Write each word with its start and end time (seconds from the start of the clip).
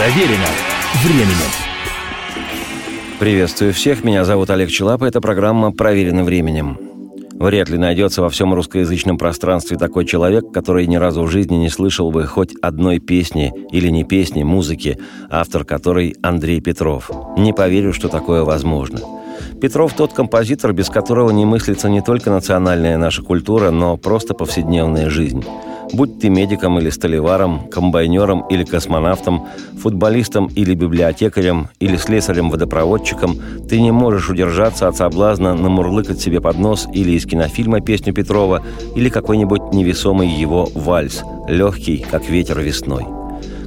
Проверено 0.00 0.46
временем. 1.04 1.50
Приветствую 3.18 3.74
всех, 3.74 4.02
меня 4.02 4.24
зовут 4.24 4.48
Олег 4.48 4.70
Челап, 4.70 5.02
это 5.02 5.20
программа 5.20 5.72
«Проверено 5.72 6.24
временем». 6.24 6.78
Вряд 7.34 7.68
ли 7.68 7.76
найдется 7.76 8.22
во 8.22 8.30
всем 8.30 8.54
русскоязычном 8.54 9.18
пространстве 9.18 9.76
такой 9.76 10.06
человек, 10.06 10.52
который 10.54 10.86
ни 10.86 10.96
разу 10.96 11.24
в 11.24 11.30
жизни 11.30 11.56
не 11.56 11.68
слышал 11.68 12.10
бы 12.10 12.24
хоть 12.24 12.54
одной 12.62 12.98
песни 12.98 13.52
или 13.72 13.90
не 13.90 14.04
песни, 14.04 14.42
музыки, 14.42 14.98
автор 15.28 15.66
которой 15.66 16.16
Андрей 16.22 16.62
Петров. 16.62 17.10
Не 17.36 17.52
поверю, 17.52 17.92
что 17.92 18.08
такое 18.08 18.42
возможно. 18.42 19.00
Петров 19.60 19.92
тот 19.92 20.14
композитор, 20.14 20.72
без 20.72 20.88
которого 20.88 21.28
не 21.28 21.44
мыслится 21.44 21.90
не 21.90 22.00
только 22.00 22.30
национальная 22.30 22.96
наша 22.96 23.20
культура, 23.20 23.70
но 23.70 23.98
просто 23.98 24.32
повседневная 24.32 25.10
жизнь– 25.10 25.44
Будь 25.92 26.20
ты 26.20 26.28
медиком 26.28 26.78
или 26.78 26.90
столеваром, 26.90 27.68
комбайнером 27.68 28.46
или 28.48 28.64
космонавтом, 28.64 29.46
футболистом 29.78 30.46
или 30.46 30.74
библиотекарем, 30.74 31.68
или 31.80 31.96
слесарем-водопроводчиком, 31.96 33.36
ты 33.68 33.80
не 33.80 33.90
можешь 33.90 34.30
удержаться 34.30 34.88
от 34.88 34.96
соблазна 34.96 35.54
намурлыкать 35.54 36.20
себе 36.20 36.40
под 36.40 36.58
нос 36.58 36.86
или 36.94 37.12
из 37.12 37.26
кинофильма 37.26 37.80
песню 37.80 38.14
Петрова, 38.14 38.62
или 38.94 39.08
какой-нибудь 39.08 39.72
невесомый 39.72 40.28
его 40.28 40.68
вальс, 40.74 41.22
легкий, 41.48 42.04
как 42.10 42.28
ветер 42.28 42.60
весной. 42.60 43.19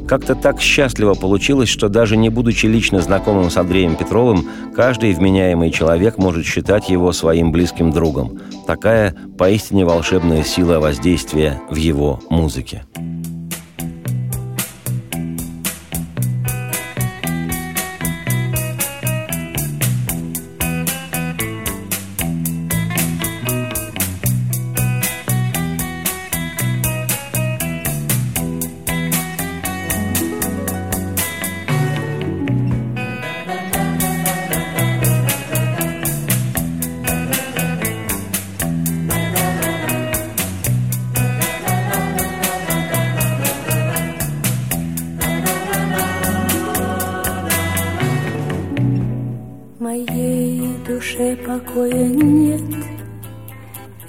Как-то 0.08 0.36
так 0.36 0.60
счастливо 0.62 1.14
получилось, 1.14 1.70
что 1.70 1.90
даже 1.90 2.18
не 2.18 2.30
будучи 2.30 2.66
лично 2.66 3.00
знакомым 3.02 3.50
с 3.50 3.58
Андреем 3.58 3.96
Петровым, 3.96 4.48
каждый 4.76 5.14
вменяемый 5.14 5.72
человек 5.72 6.18
может 6.18 6.46
считать 6.46 6.90
его 6.90 7.12
своим 7.14 7.52
близким 7.52 7.92
другом. 7.92 8.40
Такая 8.68 9.16
поистине 9.38 9.86
волшебная 9.86 10.44
сила 10.44 10.80
воздействия 10.80 11.62
в 11.70 11.76
его 11.76 12.20
музыке. 12.30 12.84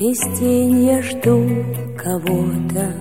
Весь 0.04 0.38
день 0.38 0.84
я 0.84 1.00
жду 1.00 1.48
кого-то, 1.96 2.92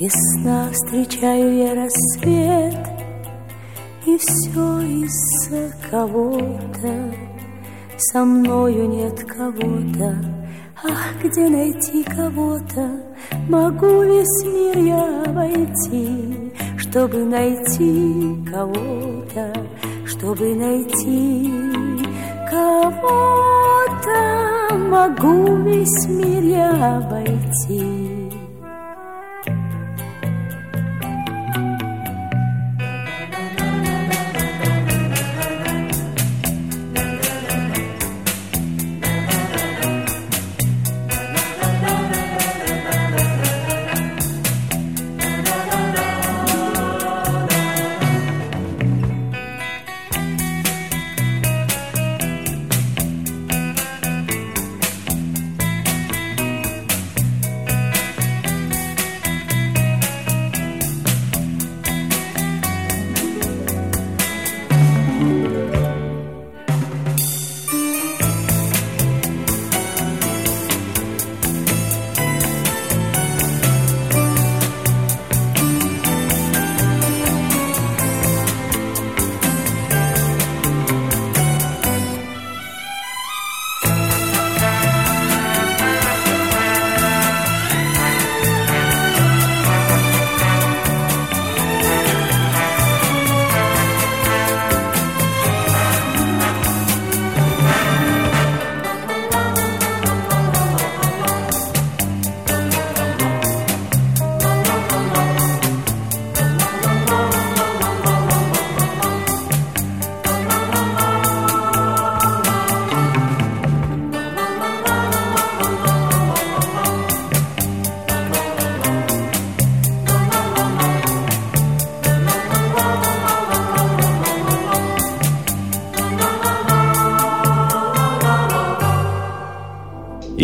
Весна 0.00 0.68
встречаю 0.72 1.56
я 1.56 1.74
рассвет, 1.76 2.74
И 4.04 4.18
все 4.18 4.80
из-за 4.80 5.72
кого-то, 5.88 7.14
Со 7.96 8.24
мною 8.24 8.88
нет 8.88 9.22
кого-то, 9.22 10.16
Ах, 10.82 11.14
где 11.22 11.48
найти 11.48 12.02
кого-то? 12.02 13.00
Могу 13.48 14.02
весь 14.02 14.44
мир 14.46 14.78
я 14.78 15.22
обойти, 15.26 16.52
Чтобы 16.76 17.24
найти 17.24 18.36
кого-то, 18.50 19.52
Чтобы 20.04 20.56
найти 20.56 21.52
кого-то 22.50 24.47
могу 24.88 25.56
весь 25.56 26.06
мир 26.08 26.42
я 26.42 26.96
обойти. 26.98 28.17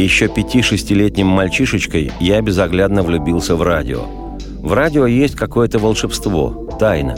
Еще 0.01 0.29
пяти-шестилетним 0.29 1.27
мальчишечкой 1.27 2.13
я 2.21 2.41
безоглядно 2.41 3.03
влюбился 3.03 3.57
в 3.57 3.63
радио. 3.63 4.03
В 4.61 4.73
радио 4.73 5.07
есть 5.07 5.37
какое-то 5.37 5.79
волшебство, 5.79 6.69
тайна. 6.81 7.17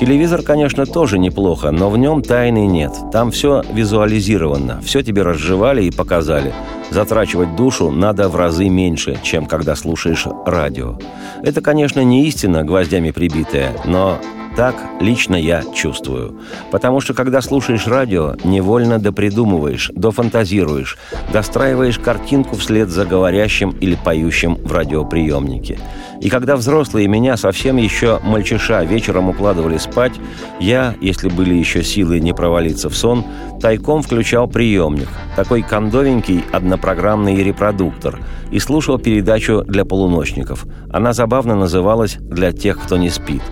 Телевизор, 0.00 0.42
конечно, 0.42 0.86
тоже 0.86 1.18
неплохо, 1.18 1.70
но 1.70 1.88
в 1.88 1.96
нем 1.96 2.22
тайны 2.22 2.66
нет. 2.66 2.92
Там 3.12 3.30
все 3.30 3.62
визуализировано, 3.72 4.80
все 4.84 5.02
тебе 5.02 5.22
разжевали 5.22 5.84
и 5.84 5.90
показали. 5.90 6.52
Затрачивать 6.90 7.54
душу 7.56 7.90
надо 7.90 8.28
в 8.28 8.36
разы 8.36 8.68
меньше, 8.68 9.18
чем 9.22 9.46
когда 9.46 9.76
слушаешь 9.76 10.26
радио. 10.46 10.98
Это, 11.42 11.60
конечно, 11.60 12.00
не 12.00 12.26
истина, 12.26 12.64
гвоздями 12.64 13.12
прибитая, 13.12 13.72
но 13.84 14.18
так 14.56 14.76
лично 15.00 15.34
я 15.34 15.62
чувствую. 15.74 16.38
Потому 16.70 17.00
что 17.00 17.14
когда 17.14 17.40
слушаешь 17.40 17.86
радио, 17.86 18.36
невольно 18.44 18.98
допридумываешь, 18.98 19.90
дофантазируешь, 19.94 20.96
достраиваешь 21.32 21.98
картинку 21.98 22.56
вслед 22.56 22.88
за 22.88 23.04
говорящим 23.04 23.70
или 23.80 23.96
поющим 23.96 24.54
в 24.56 24.72
радиоприемнике. 24.72 25.78
И 26.20 26.30
когда 26.30 26.56
взрослые 26.56 27.08
меня 27.08 27.36
совсем 27.36 27.76
еще 27.76 28.20
мальчиша 28.22 28.82
вечером 28.84 29.28
укладывали 29.28 29.76
спать, 29.78 30.14
я, 30.60 30.94
если 31.00 31.28
были 31.28 31.54
еще 31.54 31.82
силы 31.82 32.20
не 32.20 32.32
провалиться 32.32 32.88
в 32.88 32.96
сон, 32.96 33.24
тайком 33.60 34.02
включал 34.02 34.46
приемник, 34.48 35.08
такой 35.36 35.62
кондовенький 35.62 36.44
однопрограммный 36.52 37.42
репродуктор, 37.42 38.20
и 38.50 38.58
слушал 38.58 38.98
передачу 38.98 39.64
для 39.66 39.84
полуночников. 39.84 40.64
Она 40.90 41.12
забавно 41.12 41.56
называлась 41.56 42.16
«Для 42.20 42.52
тех, 42.52 42.80
кто 42.80 42.96
не 42.96 43.10
спит» 43.10 43.42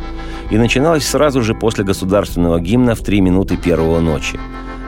и 0.51 0.59
начиналась 0.59 1.07
сразу 1.07 1.43
же 1.43 1.55
после 1.55 1.85
государственного 1.85 2.61
гимна 2.61 2.95
в 2.95 3.01
три 3.01 3.21
минуты 3.21 3.57
первого 3.57 4.01
ночи. 4.01 4.39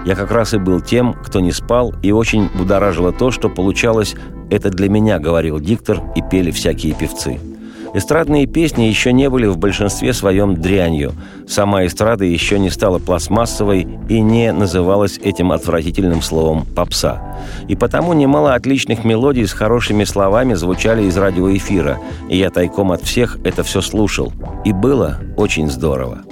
Я 0.04 0.14
как 0.14 0.30
раз 0.30 0.52
и 0.52 0.58
был 0.58 0.80
тем, 0.80 1.14
кто 1.14 1.40
не 1.40 1.52
спал, 1.52 1.94
и 2.02 2.12
очень 2.12 2.50
будоражило 2.54 3.12
то, 3.12 3.30
что 3.30 3.48
получалось 3.48 4.14
«это 4.50 4.68
для 4.70 4.88
меня»,— 4.88 5.18
говорил 5.20 5.60
диктор, 5.60 6.02
и 6.14 6.22
пели 6.22 6.50
всякие 6.50 6.94
певцы. 6.94 7.40
Эстрадные 7.94 8.46
песни 8.46 8.82
еще 8.82 9.12
не 9.12 9.30
были 9.30 9.46
в 9.46 9.56
большинстве 9.56 10.12
своем 10.12 10.56
дрянью. 10.56 11.12
Сама 11.46 11.86
эстрада 11.86 12.24
еще 12.24 12.58
не 12.58 12.68
стала 12.68 12.98
пластмассовой 12.98 13.86
и 14.08 14.20
не 14.20 14.52
называлась 14.52 15.18
этим 15.18 15.52
отвратительным 15.52 16.20
словом 16.20 16.66
«попса». 16.66 17.38
И 17.68 17.76
потому 17.76 18.12
немало 18.12 18.54
отличных 18.54 19.04
мелодий 19.04 19.46
с 19.46 19.52
хорошими 19.52 20.02
словами 20.02 20.54
звучали 20.54 21.04
из 21.04 21.16
радиоэфира, 21.16 21.98
и 22.28 22.36
я 22.36 22.50
тайком 22.50 22.90
от 22.90 23.02
всех 23.02 23.38
это 23.44 23.62
все 23.62 23.80
слушал. 23.80 24.32
И 24.64 24.72
было 24.72 25.18
очень 25.36 25.70
здорово. 25.70 26.24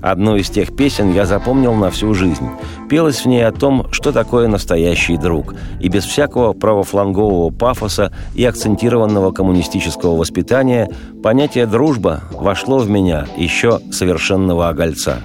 Одну 0.00 0.36
из 0.36 0.50
тех 0.50 0.74
песен 0.74 1.12
я 1.12 1.26
запомнил 1.26 1.74
на 1.74 1.90
всю 1.90 2.14
жизнь. 2.14 2.48
Пелось 2.88 3.22
в 3.22 3.26
ней 3.26 3.46
о 3.46 3.52
том, 3.52 3.86
что 3.92 4.12
такое 4.12 4.48
настоящий 4.48 5.16
друг, 5.16 5.54
и 5.80 5.88
без 5.88 6.04
всякого 6.04 6.52
правофлангового 6.52 7.50
пафоса 7.50 8.12
и 8.34 8.44
акцентированного 8.44 9.32
коммунистического 9.32 10.16
воспитания 10.16 10.88
понятие 11.22 11.66
«дружба» 11.66 12.22
вошло 12.32 12.78
в 12.78 12.88
меня 12.88 13.26
еще 13.36 13.80
совершенного 13.90 14.68
огольца. 14.68 15.18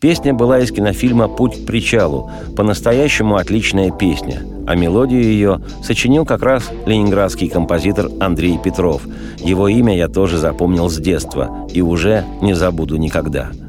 Песня 0.00 0.34
была 0.34 0.58
из 0.58 0.72
кинофильма 0.72 1.28
«Путь 1.28 1.62
к 1.62 1.66
причалу», 1.66 2.30
по-настоящему 2.56 3.36
отличная 3.36 3.92
песня, 3.92 4.42
а 4.66 4.74
мелодию 4.74 5.22
ее 5.22 5.60
сочинил 5.84 6.26
как 6.26 6.42
раз 6.42 6.70
ленинградский 6.86 7.48
композитор 7.48 8.08
Андрей 8.20 8.58
Петров. 8.58 9.02
Его 9.38 9.68
имя 9.68 9.96
я 9.96 10.08
тоже 10.08 10.38
запомнил 10.38 10.90
с 10.90 10.96
детства 10.96 11.68
и 11.72 11.82
уже 11.82 12.24
не 12.40 12.54
забуду 12.54 12.96
никогда– 12.96 13.50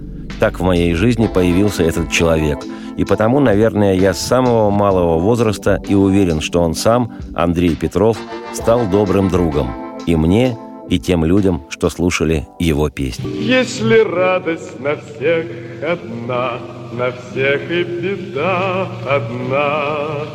так 0.44 0.60
в 0.60 0.64
моей 0.64 0.94
жизни 0.94 1.28
появился 1.34 1.84
этот 1.84 2.12
человек. 2.12 2.60
И 2.98 3.06
потому, 3.06 3.40
наверное, 3.40 3.94
я 3.94 4.14
с 4.14 4.20
самого 4.20 4.70
малого 4.72 5.18
возраста 5.18 5.82
и 5.88 5.96
уверен, 5.96 6.42
что 6.42 6.62
он 6.62 6.74
сам, 6.76 7.14
Андрей 7.34 7.78
Петров, 7.78 8.18
стал 8.52 8.86
добрым 8.88 9.30
другом. 9.30 9.70
И 10.06 10.18
мне, 10.18 10.58
и 10.90 11.00
тем 11.00 11.24
людям, 11.24 11.64
что 11.70 11.90
слушали 11.90 12.46
его 12.60 12.90
песни. 12.90 13.26
Если 13.40 14.00
радость 14.00 14.82
на 14.82 14.98
всех 14.98 15.46
одна, 15.82 16.60
на 16.92 17.12
всех 17.14 17.72
и 17.72 17.84
беда 17.84 18.90
одна, 19.10 20.26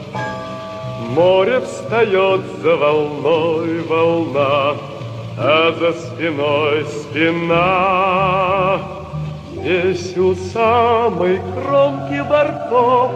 Море 1.15 1.61
встает 1.61 2.41
за 2.63 2.77
волной 2.77 3.83
волна, 3.83 4.75
а 5.37 5.75
за 5.79 5.93
спиной 5.93 6.87
спина. 6.87 8.79
Здесь 9.61 10.17
у 10.17 10.35
самой 10.35 11.41
кромки 11.53 12.23
бортов 12.29 13.11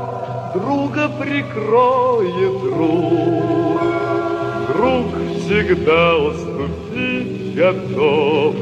Друга 0.54 1.08
прикроет 1.08 2.60
друг. 2.60 3.80
Друг 4.74 5.06
всегда 5.38 6.16
уступить 6.16 7.54
готов 7.54 8.54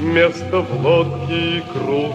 Место 0.00 0.60
в 0.60 0.84
лодке 0.84 1.58
и 1.58 1.62
круг. 1.72 2.12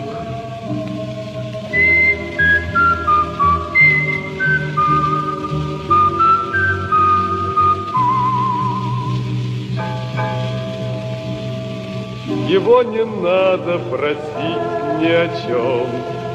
Его 12.49 12.81
не 12.83 13.03
надо 13.03 13.77
просить 13.89 14.86
ни 14.99 15.11
о 15.11 15.27
чем, 15.45 15.87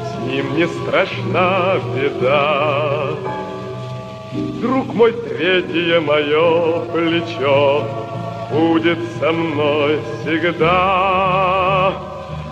с 0.07 0.15
ним 0.27 0.55
не 0.55 0.67
страшна 0.67 1.75
беда. 1.95 3.09
Друг 4.61 4.93
мой, 4.93 5.11
третье 5.11 5.99
мое 5.99 6.79
плечо 6.91 7.83
будет 8.51 8.99
со 9.19 9.31
мной 9.31 9.99
всегда. 10.21 11.93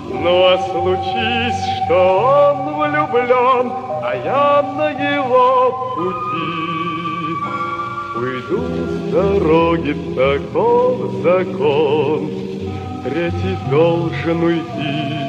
Ну 0.10 0.46
а 0.46 0.58
случись, 0.70 1.86
что 1.86 2.54
он 2.54 2.76
влюблен, 2.76 3.72
а 4.04 4.14
я 4.24 4.62
на 4.76 4.90
его 4.92 5.94
пути, 5.96 6.72
Уйду 8.16 8.62
с 8.86 9.12
дороги, 9.12 9.94
таков 10.16 11.12
закон, 11.24 12.30
Третий 13.04 13.58
должен 13.72 14.44
уйти. 14.44 15.21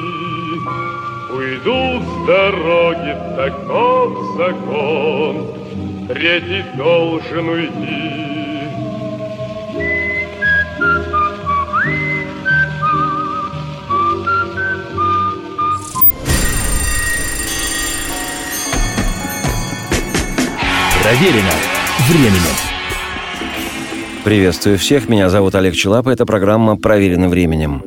Уйду 1.31 2.03
с 2.03 2.27
дороги, 2.27 3.17
таков 3.37 4.09
закон, 4.37 5.47
третий 6.09 6.65
должен 6.75 7.49
уйти. 7.49 8.29
Проверено 21.03 21.55
временем. 22.09 22.68
Приветствую 24.29 24.77
всех, 24.77 25.09
меня 25.09 25.31
зовут 25.31 25.55
Олег 25.55 25.75
Челап, 25.75 26.07
и 26.07 26.11
эта 26.11 26.27
программа 26.27 26.77
«Проверена 26.77 27.31
временем». 27.31 27.83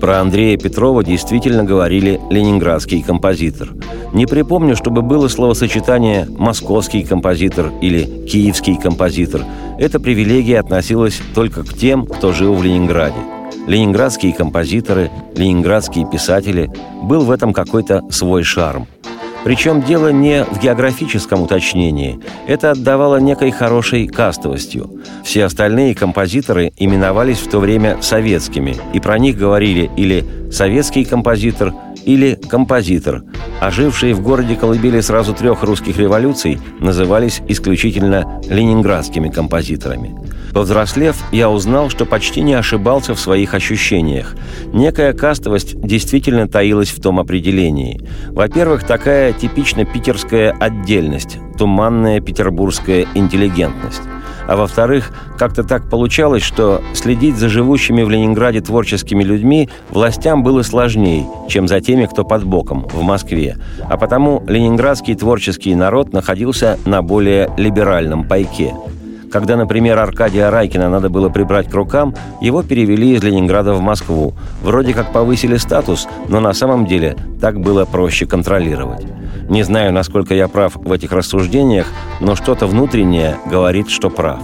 Про 0.00 0.20
Андрея 0.20 0.56
Петрова 0.56 1.02
действительно 1.02 1.64
говорили 1.64 2.20
«ленинградский 2.30 3.02
композитор». 3.02 3.70
Не 4.12 4.26
припомню, 4.26 4.76
чтобы 4.76 5.02
было 5.02 5.26
словосочетание 5.26 6.28
«московский 6.30 7.02
композитор» 7.02 7.72
или 7.80 8.04
«киевский 8.24 8.76
композитор». 8.76 9.44
Эта 9.80 9.98
привилегия 9.98 10.60
относилась 10.60 11.20
только 11.34 11.64
к 11.64 11.74
тем, 11.74 12.06
кто 12.06 12.32
жил 12.32 12.54
в 12.54 12.62
Ленинграде. 12.62 13.18
Ленинградские 13.66 14.32
композиторы, 14.32 15.10
ленинградские 15.34 16.08
писатели– 16.08 16.70
был 17.02 17.24
в 17.24 17.32
этом 17.32 17.52
какой-то 17.52 18.04
свой 18.12 18.44
шарм– 18.44 18.86
причем 19.44 19.82
дело 19.82 20.08
не 20.12 20.44
в 20.44 20.60
географическом 20.60 21.42
уточнении. 21.42 22.20
Это 22.46 22.72
отдавало 22.72 23.16
некой 23.16 23.50
хорошей 23.50 24.06
кастовостью. 24.06 24.90
Все 25.24 25.44
остальные 25.44 25.94
композиторы 25.94 26.72
именовались 26.76 27.38
в 27.38 27.48
то 27.50 27.58
время 27.58 27.98
советскими, 28.00 28.76
и 28.92 29.00
про 29.00 29.18
них 29.18 29.36
говорили 29.36 29.90
или 29.96 30.24
«советский 30.50 31.04
композитор», 31.04 31.72
или 32.04 32.34
композитор, 32.48 33.22
а 33.60 33.70
жившие 33.70 34.14
в 34.14 34.22
городе 34.22 34.56
колыбели 34.56 35.00
сразу 35.00 35.34
трех 35.34 35.62
русских 35.62 35.98
революций 35.98 36.58
назывались 36.80 37.42
исключительно 37.48 38.40
ленинградскими 38.48 39.28
композиторами. 39.28 40.14
Повзрослев, 40.52 41.16
я 41.30 41.48
узнал, 41.48 41.90
что 41.90 42.06
почти 42.06 42.40
не 42.40 42.54
ошибался 42.54 43.14
в 43.14 43.20
своих 43.20 43.54
ощущениях. 43.54 44.34
Некая 44.72 45.12
кастовость 45.12 45.80
действительно 45.80 46.48
таилась 46.48 46.90
в 46.90 47.00
том 47.00 47.20
определении. 47.20 48.00
Во-первых, 48.28 48.84
такая 48.84 49.32
типично 49.32 49.84
питерская 49.84 50.52
отдельность, 50.58 51.38
туманная 51.56 52.20
петербургская 52.20 53.06
интеллигентность 53.14 54.02
а 54.46 54.56
во-вторых, 54.56 55.12
как-то 55.38 55.62
так 55.64 55.88
получалось, 55.88 56.42
что 56.42 56.82
следить 56.94 57.36
за 57.36 57.48
живущими 57.48 58.02
в 58.02 58.10
Ленинграде 58.10 58.60
творческими 58.60 59.22
людьми 59.22 59.68
властям 59.90 60.42
было 60.42 60.62
сложнее, 60.62 61.26
чем 61.48 61.68
за 61.68 61.80
теми, 61.80 62.06
кто 62.06 62.24
под 62.24 62.44
боком, 62.44 62.86
в 62.92 63.02
Москве. 63.02 63.56
А 63.88 63.96
потому 63.96 64.42
ленинградский 64.46 65.14
творческий 65.14 65.74
народ 65.74 66.12
находился 66.12 66.78
на 66.84 67.02
более 67.02 67.50
либеральном 67.56 68.24
пайке– 68.24 68.74
когда, 69.30 69.56
например, 69.56 69.98
Аркадия 69.98 70.50
Райкина 70.50 70.88
надо 70.88 71.08
было 71.08 71.28
прибрать 71.28 71.70
к 71.70 71.74
рукам, 71.74 72.14
его 72.40 72.62
перевели 72.62 73.14
из 73.14 73.22
Ленинграда 73.22 73.74
в 73.74 73.80
Москву. 73.80 74.34
Вроде 74.62 74.92
как 74.92 75.12
повысили 75.12 75.56
статус, 75.56 76.08
но 76.28 76.40
на 76.40 76.52
самом 76.52 76.86
деле 76.86 77.16
так 77.40 77.60
было 77.60 77.84
проще 77.84 78.26
контролировать. 78.26 79.06
Не 79.48 79.62
знаю, 79.62 79.92
насколько 79.92 80.34
я 80.34 80.48
прав 80.48 80.76
в 80.76 80.92
этих 80.92 81.12
рассуждениях, 81.12 81.86
но 82.20 82.34
что-то 82.34 82.66
внутреннее 82.66 83.36
говорит, 83.46 83.88
что 83.88 84.10
прав. 84.10 84.40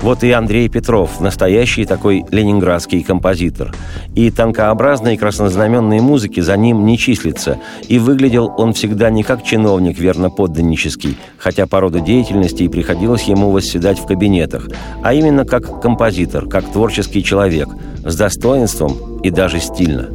Вот 0.00 0.22
и 0.24 0.30
Андрей 0.30 0.68
Петров, 0.68 1.20
настоящий 1.20 1.84
такой 1.84 2.24
ленинградский 2.30 3.02
композитор. 3.02 3.74
И 4.14 4.30
танкообразной 4.30 5.16
краснознаменной 5.16 6.00
музыки 6.00 6.40
за 6.40 6.56
ним 6.56 6.84
не 6.84 6.98
числится. 6.98 7.58
И 7.88 7.98
выглядел 7.98 8.52
он 8.56 8.72
всегда 8.72 9.10
не 9.10 9.22
как 9.22 9.42
чиновник 9.42 9.98
верноподданнический, 9.98 11.16
хотя 11.38 11.66
по 11.66 11.80
роду 11.80 12.00
деятельности 12.00 12.64
и 12.64 12.68
приходилось 12.68 13.24
ему 13.24 13.50
восседать 13.50 13.98
в 13.98 14.06
кабинетах, 14.06 14.68
а 15.02 15.14
именно 15.14 15.44
как 15.44 15.80
композитор, 15.80 16.46
как 16.46 16.64
творческий 16.70 17.22
человек, 17.22 17.68
с 18.04 18.16
достоинством 18.16 19.20
и 19.22 19.30
даже 19.30 19.60
стильно. 19.60 20.08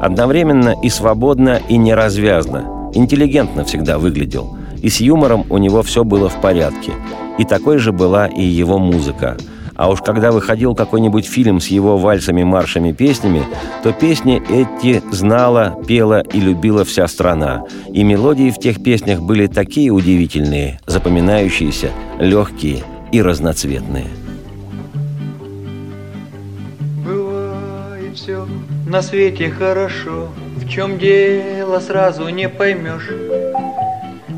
Одновременно 0.00 0.74
и 0.82 0.88
свободно, 0.88 1.60
и 1.68 1.76
неразвязно. 1.76 2.90
Интеллигентно 2.94 3.64
всегда 3.64 3.98
выглядел. 3.98 4.56
И 4.80 4.88
с 4.88 5.00
юмором 5.00 5.44
у 5.50 5.58
него 5.58 5.82
все 5.82 6.04
было 6.04 6.28
в 6.28 6.40
порядке. 6.40 6.92
И 7.38 7.44
такой 7.44 7.78
же 7.78 7.92
была 7.92 8.26
и 8.26 8.42
его 8.42 8.78
музыка. 8.78 9.36
А 9.78 9.88
уж 9.88 10.02
когда 10.02 10.32
выходил 10.32 10.74
какой-нибудь 10.74 11.24
фильм 11.24 11.60
с 11.60 11.68
его 11.68 11.98
вальсами, 11.98 12.42
маршами, 12.42 12.90
песнями, 12.90 13.44
то 13.84 13.92
песни 13.92 14.42
эти 14.50 15.00
знала, 15.12 15.78
пела 15.86 16.20
и 16.20 16.40
любила 16.40 16.84
вся 16.84 17.06
страна. 17.06 17.64
И 17.92 18.02
мелодии 18.02 18.50
в 18.50 18.58
тех 18.58 18.82
песнях 18.82 19.20
были 19.20 19.46
такие 19.46 19.90
удивительные, 19.90 20.80
запоминающиеся, 20.86 21.90
легкие 22.18 22.82
и 23.12 23.22
разноцветные. 23.22 24.08
Бывает 27.04 28.16
все 28.16 28.48
на 28.88 29.00
свете 29.00 29.50
хорошо, 29.50 30.28
в 30.56 30.68
чем 30.68 30.98
дело 30.98 31.78
сразу 31.78 32.28
не 32.30 32.48
поймешь. 32.48 33.10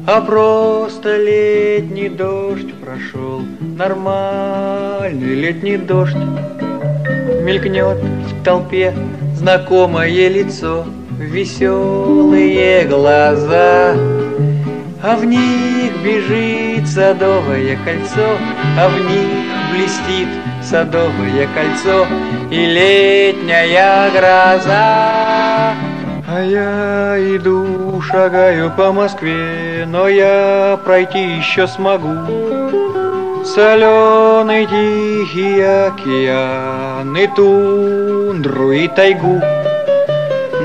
А 0.06 0.22
просто 0.22 1.18
летний 1.18 2.08
дождь 2.08 2.72
прошел, 2.74 3.42
нормальный 3.60 5.34
летний 5.34 5.76
дождь. 5.76 6.16
Мелькнет 7.42 7.98
в 7.98 8.42
толпе 8.42 8.94
знакомое 9.34 10.28
лицо, 10.28 10.86
веселые 11.18 12.86
глаза. 12.86 13.94
А 15.02 15.16
в 15.16 15.24
них 15.24 15.92
бежит 16.02 16.88
садовое 16.88 17.78
кольцо, 17.84 18.36
а 18.78 18.88
в 18.88 18.98
них 19.10 19.50
блестит 19.72 20.28
садовое 20.62 21.46
кольцо 21.54 22.06
и 22.50 22.66
летняя 22.66 24.10
гроза. 24.10 25.89
А 26.32 26.42
я 26.42 27.16
иду, 27.18 28.00
шагаю 28.02 28.70
по 28.70 28.92
Москве, 28.92 29.84
но 29.84 30.06
я 30.06 30.78
пройти 30.84 31.18
еще 31.18 31.66
смогу. 31.66 32.14
Соленый 33.44 34.64
тихий 34.66 35.60
океан 35.60 37.16
и 37.16 37.26
тундру 37.34 38.70
и 38.70 38.86
тайгу. 38.86 39.42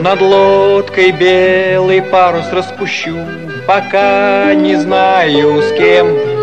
Над 0.04 0.22
лодкой 0.22 1.10
белый 1.10 2.04
парус 2.04 2.46
распущу, 2.52 3.18
пока 3.66 4.54
не 4.54 4.76
знаю 4.76 5.64
с 5.64 5.72
кем. 5.80 6.35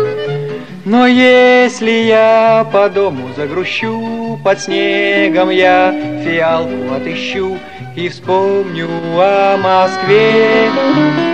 Но 0.85 1.07
если 1.07 1.91
я 1.91 2.67
по 2.71 2.89
дому 2.89 3.29
загрущу, 3.37 4.37
под 4.43 4.59
снегом 4.59 5.49
я 5.49 5.93
фиалку 6.23 6.93
отыщу 6.93 7.57
и 7.95 8.09
вспомню 8.09 8.89
о 9.15 9.57
Москве. 9.57 11.32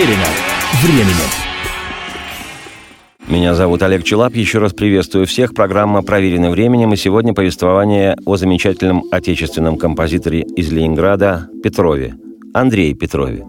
Проверено 0.00 0.24
временем. 0.82 1.14
Меня 3.28 3.54
зовут 3.54 3.82
Олег 3.82 4.02
Челап. 4.02 4.34
Еще 4.34 4.58
раз 4.58 4.72
приветствую 4.72 5.26
всех. 5.26 5.52
Программа 5.52 6.02
«Проверено 6.02 6.50
временем». 6.50 6.94
И 6.94 6.96
сегодня 6.96 7.34
повествование 7.34 8.16
о 8.24 8.36
замечательном 8.36 9.04
отечественном 9.10 9.76
композиторе 9.76 10.40
из 10.40 10.72
Ленинграда 10.72 11.50
Петрове, 11.62 12.14
Андрее 12.54 12.94
Петрове. 12.94 13.44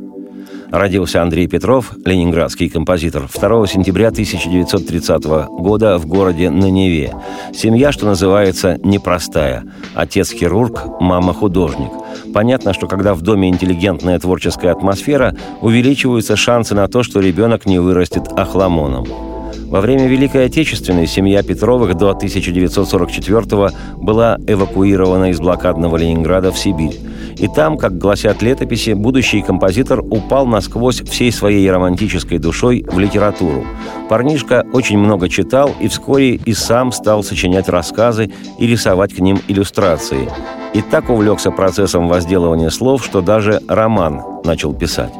Родился 0.72 1.22
Андрей 1.22 1.48
Петров, 1.48 1.92
ленинградский 2.06 2.70
композитор, 2.70 3.28
2 3.28 3.68
сентября 3.68 4.08
1930 4.08 5.24
года 5.26 5.98
в 5.98 6.06
городе 6.06 6.50
на 6.50 6.72
Неве. 6.72 7.14
Семья, 7.54 7.92
что 7.92 8.06
называется, 8.06 8.80
непростая. 8.82 9.64
Отец 9.96 10.32
хирург, 10.32 11.02
мама 11.02 11.34
художник. 11.34 11.92
Понятно, 12.34 12.74
что 12.74 12.88
когда 12.88 13.14
в 13.14 13.22
доме 13.22 13.50
интеллигентная 13.50 14.18
творческая 14.18 14.72
атмосфера, 14.72 15.36
увеличиваются 15.60 16.38
шансы 16.38 16.74
на 16.74 16.88
то, 16.88 17.04
что 17.04 17.20
ребенок 17.20 17.66
не 17.66 17.80
вырастет 17.80 18.30
охламоном. 18.38 19.31
Во 19.72 19.80
время 19.80 20.06
Великой 20.06 20.48
Отечественной 20.48 21.08
семья 21.08 21.44
Петровых 21.44 21.96
до 21.96 22.10
1944 22.10 23.70
была 23.96 24.38
эвакуирована 24.46 25.30
из 25.30 25.40
блокадного 25.40 25.96
Ленинграда 25.96 26.52
в 26.52 26.60
Сибирь. 26.60 27.00
И 27.38 27.48
там, 27.48 27.78
как 27.78 27.98
гласят 27.98 28.42
летописи, 28.42 28.92
будущий 28.92 29.42
композитор 29.42 30.02
упал 30.02 30.46
насквозь 30.46 31.00
всей 31.04 31.32
своей 31.32 31.72
романтической 31.72 32.38
душой 32.38 32.86
в 32.92 33.00
литературу. 33.00 33.64
Парнишка 34.10 34.66
очень 34.74 34.98
много 34.98 35.30
читал 35.30 35.72
и 35.80 35.88
вскоре 35.88 36.36
и 36.36 36.54
сам 36.54 36.92
стал 36.92 37.24
сочинять 37.24 37.70
рассказы 37.70 38.30
и 38.60 38.68
рисовать 38.68 39.14
к 39.14 39.20
ним 39.20 39.40
иллюстрации. 39.48 40.28
И 40.74 40.82
так 40.82 41.10
увлекся 41.10 41.50
процессом 41.50 42.10
возделывания 42.10 42.72
слов, 42.72 43.06
что 43.06 43.22
даже 43.22 43.62
роман 43.70 44.22
начал 44.44 44.74
писать. 44.74 45.14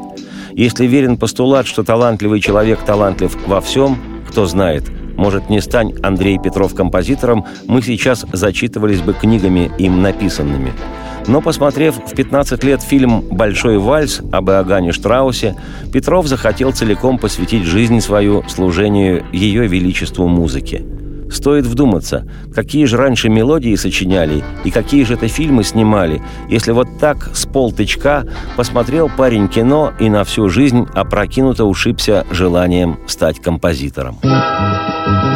Если 0.52 0.84
верен 0.84 1.16
постулат, 1.16 1.66
что 1.66 1.84
талантливый 1.84 2.40
человек 2.40 2.80
талантлив 2.80 3.34
во 3.46 3.62
всем– 3.62 3.96
кто 4.32 4.46
знает, 4.46 4.84
может, 5.18 5.50
не 5.50 5.60
стань 5.60 5.92
Андрей 6.02 6.38
Петров 6.38 6.74
композитором, 6.74 7.44
мы 7.68 7.82
сейчас 7.82 8.24
зачитывались 8.32 9.02
бы 9.02 9.12
книгами 9.12 9.70
им 9.76 10.00
написанными. 10.00 10.72
Но, 11.26 11.42
посмотрев 11.42 11.96
в 11.96 12.16
15 12.16 12.64
лет 12.64 12.80
фильм 12.80 13.20
«Большой 13.30 13.76
вальс» 13.76 14.22
об 14.32 14.48
Иоганне 14.48 14.92
Штраусе, 14.92 15.54
Петров 15.92 16.28
захотел 16.28 16.72
целиком 16.72 17.18
посвятить 17.18 17.64
жизнь 17.64 18.00
свою 18.00 18.42
служению 18.48 19.22
Ее 19.32 19.66
Величеству 19.66 20.26
музыки– 20.28 20.82
Стоит 21.32 21.64
вдуматься, 21.64 22.28
какие 22.54 22.84
же 22.84 22.98
раньше 22.98 23.30
мелодии 23.30 23.74
сочиняли 23.74 24.44
и 24.64 24.70
какие 24.70 25.04
же 25.04 25.14
это 25.14 25.28
фильмы 25.28 25.64
снимали, 25.64 26.20
если 26.50 26.72
вот 26.72 26.88
так 27.00 27.30
с 27.34 27.46
полтычка 27.46 28.26
посмотрел 28.56 29.08
парень 29.08 29.48
кино 29.48 29.92
и 29.98 30.10
на 30.10 30.24
всю 30.24 30.50
жизнь 30.50 30.86
опрокинуто 30.94 31.64
ушибся 31.64 32.26
желанием 32.30 32.98
стать 33.06 33.40
композитором. 33.40 34.18
Thank 35.04 35.26
you. 35.26 35.32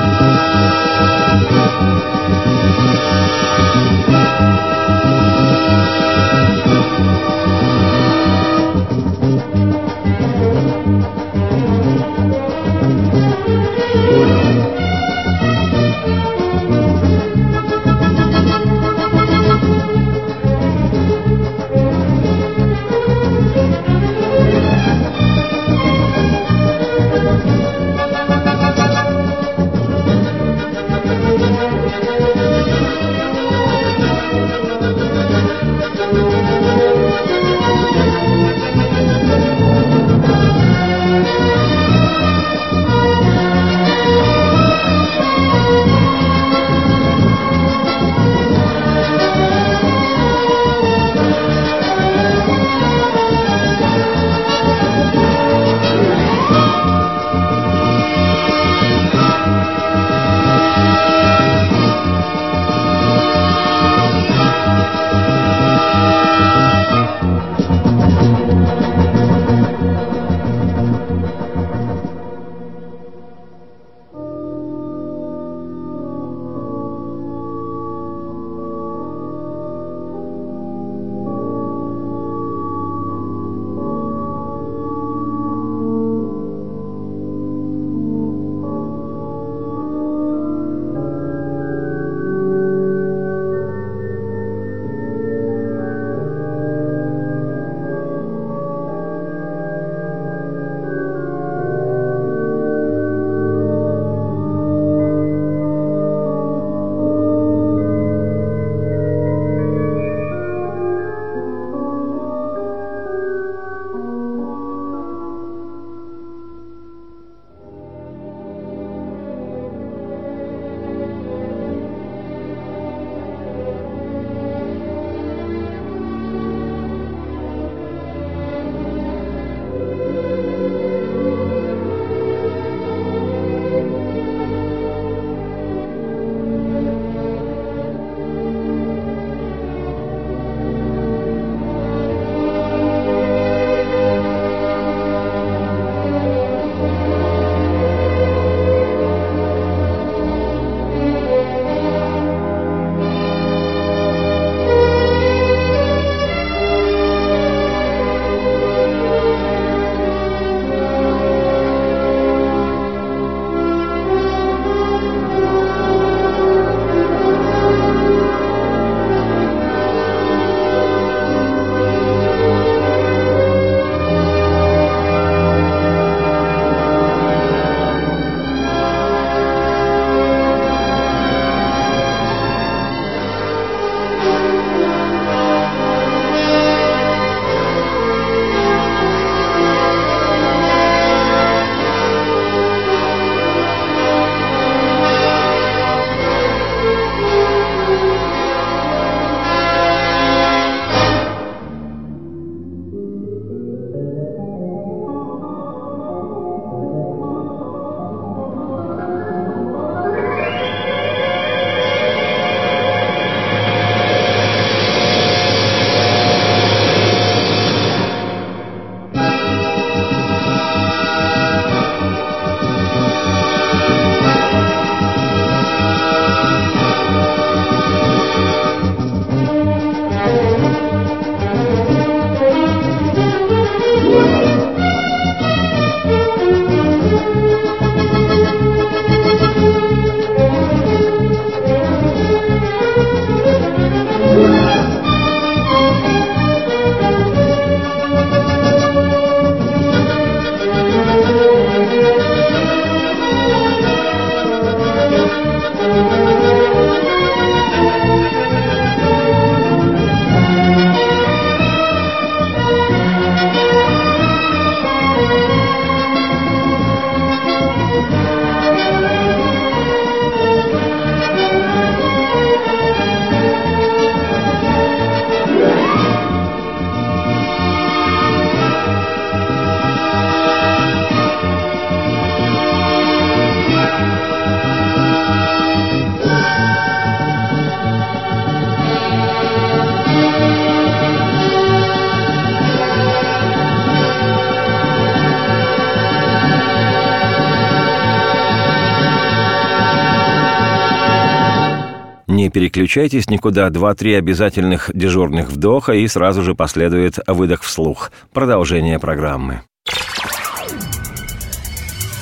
Переключайтесь 302.77 303.31
никуда, 303.31 303.71
два-три 303.71 304.13
обязательных 304.13 304.91
дежурных 304.93 305.49
вдоха 305.49 305.93
и 305.95 306.07
сразу 306.09 306.43
же 306.43 306.55
последует 306.55 307.19
выдох 307.27 307.63
вслух. 307.63 308.13
Продолжение 308.35 308.99
программы. 308.99 309.63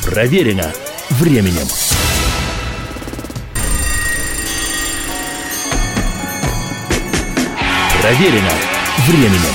Проверено 0.06 0.70
временем. 1.10 1.66
Проверено 8.00 8.52
временем. 9.08 9.54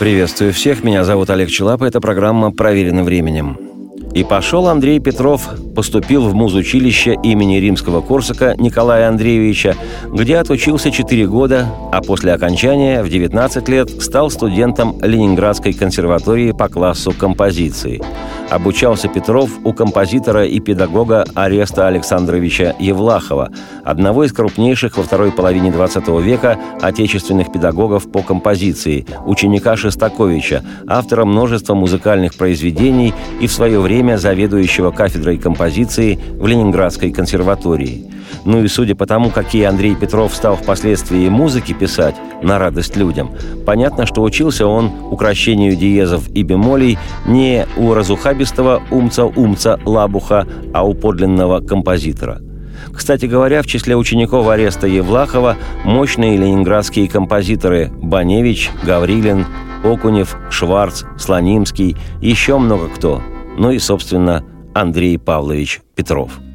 Приветствую 0.00 0.52
всех, 0.52 0.82
меня 0.82 1.04
зовут 1.04 1.30
Олег 1.30 1.50
Челап, 1.50 1.82
это 1.82 2.00
программа 2.00 2.50
«Проверено 2.50 3.04
временем». 3.04 3.79
И 4.12 4.24
пошел 4.24 4.66
Андрей 4.66 4.98
Петров, 4.98 5.48
поступил 5.74 6.28
в 6.28 6.34
музучилище 6.34 7.16
имени 7.22 7.56
римского 7.56 8.00
Корсака 8.00 8.54
Николая 8.58 9.08
Андреевича, 9.08 9.76
где 10.12 10.38
отучился 10.38 10.90
4 10.90 11.26
года, 11.28 11.68
а 11.92 12.02
после 12.02 12.32
окончания 12.32 13.02
в 13.02 13.08
19 13.08 13.68
лет 13.68 14.02
стал 14.02 14.30
студентом 14.30 14.96
Ленинградской 15.00 15.72
консерватории 15.72 16.50
по 16.50 16.68
классу 16.68 17.12
композиции. 17.12 18.02
Обучался 18.50 19.06
Петров 19.06 19.48
у 19.62 19.72
композитора 19.72 20.44
и 20.44 20.58
педагога 20.58 21.24
Ареста 21.34 21.86
Александровича 21.86 22.74
Евлахова, 22.80 23.50
одного 23.84 24.24
из 24.24 24.32
крупнейших 24.32 24.96
во 24.96 25.04
второй 25.04 25.30
половине 25.30 25.70
XX 25.70 26.20
века 26.20 26.58
отечественных 26.80 27.52
педагогов 27.52 28.10
по 28.10 28.22
композиции, 28.22 29.06
ученика 29.24 29.76
Шестаковича, 29.76 30.64
автора 30.88 31.24
множества 31.24 31.74
музыкальных 31.74 32.34
произведений 32.34 33.14
и 33.40 33.46
в 33.46 33.52
свое 33.52 33.78
время 33.78 34.18
заведующего 34.18 34.90
кафедрой 34.90 35.38
композиции 35.38 36.18
в 36.40 36.44
Ленинградской 36.44 37.12
консерватории. 37.12 38.10
Ну 38.44 38.62
и 38.62 38.68
судя 38.68 38.94
по 38.94 39.06
тому, 39.06 39.30
какие 39.30 39.64
Андрей 39.64 39.94
Петров 39.94 40.34
стал 40.34 40.56
впоследствии 40.56 41.28
музыки 41.28 41.72
писать 41.72 42.14
на 42.42 42.58
радость 42.58 42.96
людям, 42.96 43.32
понятно, 43.66 44.06
что 44.06 44.22
учился 44.22 44.66
он 44.66 44.90
укращению 45.10 45.76
диезов 45.76 46.28
и 46.30 46.42
бемолей 46.42 46.98
не 47.26 47.66
у 47.76 47.94
разухабистого 47.94 48.82
умца-умца 48.90 49.78
Лабуха, 49.84 50.46
а 50.72 50.86
у 50.86 50.94
подлинного 50.94 51.60
композитора– 51.60 52.40
кстати 52.92 53.26
говоря, 53.26 53.62
в 53.62 53.66
числе 53.66 53.96
учеников 53.96 54.48
ареста 54.48 54.86
Евлахова 54.86 55.56
мощные 55.84 56.36
ленинградские 56.36 57.08
композиторы 57.08 57.90
Баневич, 58.02 58.70
Гаврилин, 58.84 59.46
Окунев, 59.84 60.36
Шварц, 60.50 61.04
Слонимский, 61.18 61.96
еще 62.20 62.58
много 62.58 62.88
кто– 62.88 63.22
ну 63.56 63.70
и, 63.70 63.78
собственно, 63.78 64.44
Андрей 64.74 65.18
Павлович 65.18 65.82
Петров– 65.94 66.40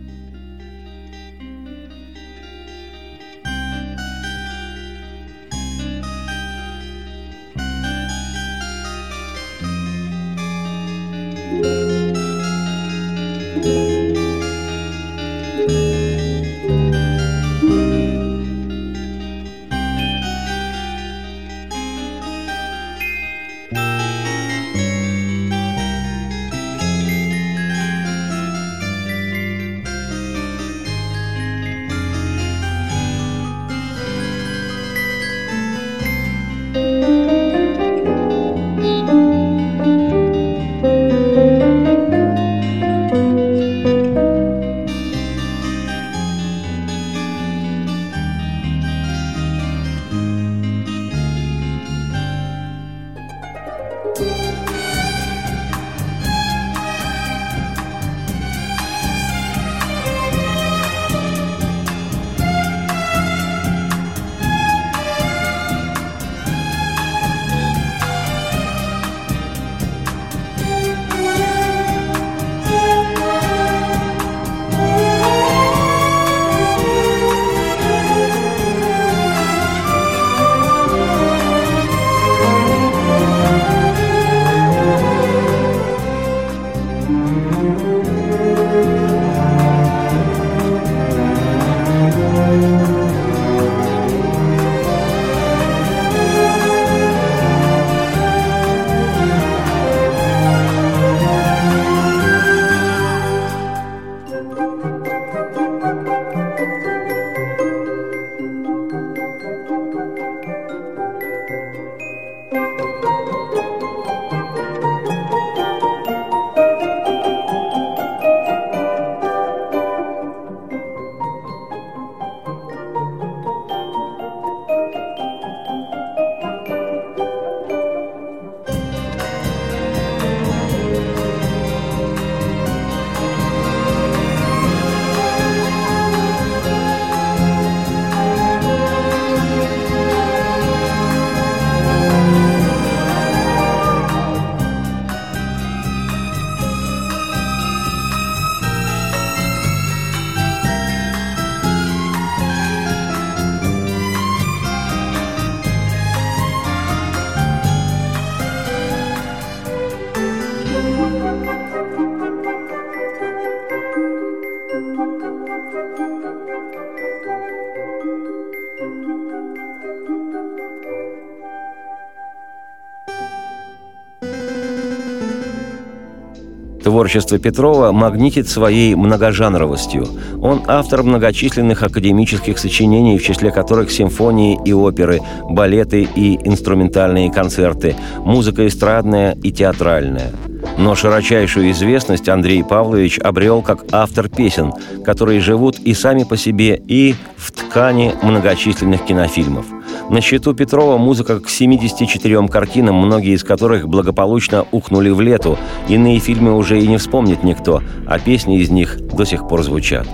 Творчество 176.85 177.39
Петрова 177.39 177.91
магнитит 177.91 178.47
своей 178.47 178.93
многожанровостью. 178.95 180.07
Он 180.39 180.61
автор 180.67 181.01
многочисленных 181.01 181.81
академических 181.81 182.59
сочинений, 182.59 183.17
в 183.17 183.23
числе 183.23 183.51
которых 183.51 183.91
симфонии 183.91 184.59
и 184.63 184.71
оперы, 184.71 185.19
балеты 185.49 186.07
и 186.15 186.35
инструментальные 186.47 187.31
концерты, 187.31 187.95
музыка 188.19 188.67
эстрадная 188.67 189.35
и 189.43 189.51
театральная. 189.51 190.31
Но 190.77 190.93
широчайшую 190.93 191.71
известность 191.71 192.27
Андрей 192.27 192.63
Павлович 192.63 193.19
обрел 193.19 193.61
как 193.61 193.85
автор 193.91 194.27
песен, 194.27 194.73
которые 195.05 195.39
живут 195.39 195.79
и 195.79 195.93
сами 195.93 196.23
по 196.23 196.35
себе, 196.35 196.81
и 196.88 197.15
в 197.38 197.51
ткани 197.51 198.13
многочисленных 198.21 199.05
кинофильмов. 199.05 199.65
На 200.09 200.21
счету 200.21 200.53
Петрова 200.53 200.97
музыка 200.97 201.39
к 201.39 201.49
74 201.49 202.47
картинам, 202.47 202.95
многие 202.95 203.33
из 203.33 203.43
которых 203.43 203.88
благополучно 203.88 204.65
ухнули 204.71 205.09
в 205.09 205.21
лету. 205.21 205.57
Иные 205.88 206.19
фильмы 206.19 206.55
уже 206.55 206.79
и 206.79 206.88
не 206.88 206.97
вспомнит 206.97 207.43
никто, 207.43 207.81
а 208.05 208.19
песни 208.19 208.59
из 208.59 208.69
них 208.69 208.99
до 209.07 209.25
сих 209.25 209.47
пор 209.47 209.63
звучат. 209.63 210.07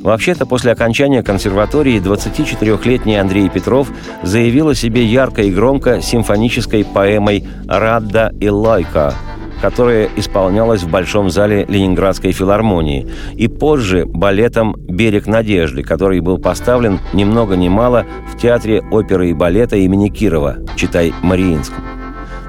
Вообще-то, 0.00 0.46
после 0.46 0.70
окончания 0.70 1.22
консерватории 1.22 2.00
24-летний 2.00 3.16
Андрей 3.16 3.48
Петров 3.48 3.90
заявил 4.22 4.68
о 4.68 4.74
себе 4.74 5.04
ярко 5.04 5.42
и 5.42 5.50
громко 5.50 6.02
симфонической 6.02 6.84
поэмой 6.84 7.46
«Радда 7.66 8.32
и 8.38 8.48
Лойка», 8.48 9.14
которая 9.64 10.10
исполнялась 10.16 10.82
в 10.82 10.90
Большом 10.90 11.30
зале 11.30 11.64
Ленинградской 11.66 12.32
филармонии, 12.32 13.08
и 13.34 13.48
позже 13.48 14.04
балетом 14.04 14.76
«Берег 14.76 15.26
надежды», 15.26 15.82
который 15.82 16.20
был 16.20 16.36
поставлен 16.36 17.00
ни 17.14 17.24
много 17.24 17.56
ни 17.56 17.70
мало 17.70 18.04
в 18.30 18.38
Театре 18.38 18.82
оперы 18.90 19.30
и 19.30 19.32
балета 19.32 19.76
имени 19.76 20.10
Кирова, 20.10 20.58
читай 20.76 21.14
Мариинском. 21.22 22.03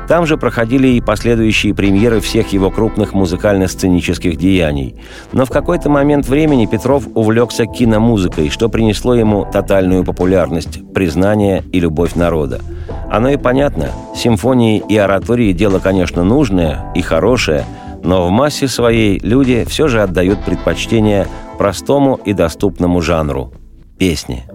Там 0.08 0.26
же 0.26 0.38
проходили 0.38 0.88
и 0.90 1.02
последующие 1.02 1.74
премьеры 1.74 2.20
всех 2.20 2.54
его 2.54 2.70
крупных 2.70 3.14
музыкально-сценических 3.14 4.38
деяний. 4.38 4.96
Но 5.32 5.46
в 5.46 5.50
какой-то 5.50 5.90
момент 5.90 6.28
времени 6.28 6.68
Петров 6.68 7.08
увлекся 7.16 7.66
киномузыкой, 7.66 8.50
что 8.50 8.70
принесло 8.70 9.16
ему 9.16 9.46
тотальную 9.52 10.04
популярность, 10.04 10.82
признание 10.94 11.64
и 11.72 11.80
любовь 11.80 12.16
народа. 12.16 12.62
Оно 13.10 13.30
и 13.30 13.38
понятно. 13.38 13.90
Симфонии 14.16 14.84
и 14.88 14.96
оратории– 14.98 15.52
дело, 15.54 15.80
конечно, 15.80 16.24
нужное 16.24 16.92
и 16.94 17.02
хорошее, 17.02 17.66
но 18.04 18.28
в 18.28 18.30
массе 18.30 18.68
своей 18.68 19.20
люди 19.20 19.66
все 19.68 19.88
же 19.88 20.02
отдают 20.02 20.44
предпочтение 20.46 21.28
простому 21.58 22.20
и 22.26 22.34
доступному 22.34 23.02
жанру– 23.02 23.54
песни– 23.98 24.44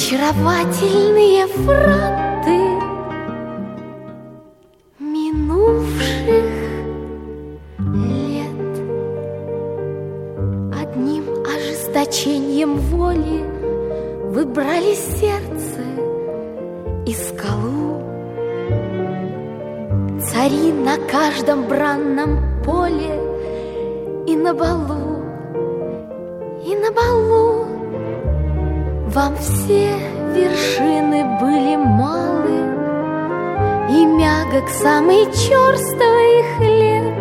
очаровательные 0.00 1.46
франты 1.46 2.58
минувших 4.98 6.46
лет. 7.94 8.72
Одним 10.80 11.24
ожесточением 11.44 12.76
воли 12.76 13.44
выбрали 14.30 14.94
сердце 14.94 15.82
и 17.04 17.12
скалу. 17.12 18.00
Цари 20.18 20.72
на 20.72 20.96
каждом 20.96 21.68
бранном 21.68 22.62
поле 22.64 23.20
и 24.26 24.34
на 24.34 24.54
балу 24.54 24.99
Вам 29.20 29.36
все 29.36 29.92
вершины 30.34 31.24
были 31.42 31.76
малы 31.76 32.58
И 33.90 34.06
мягок 34.06 34.70
самый 34.70 35.26
черствый 35.26 36.42
хлеб. 36.56 37.14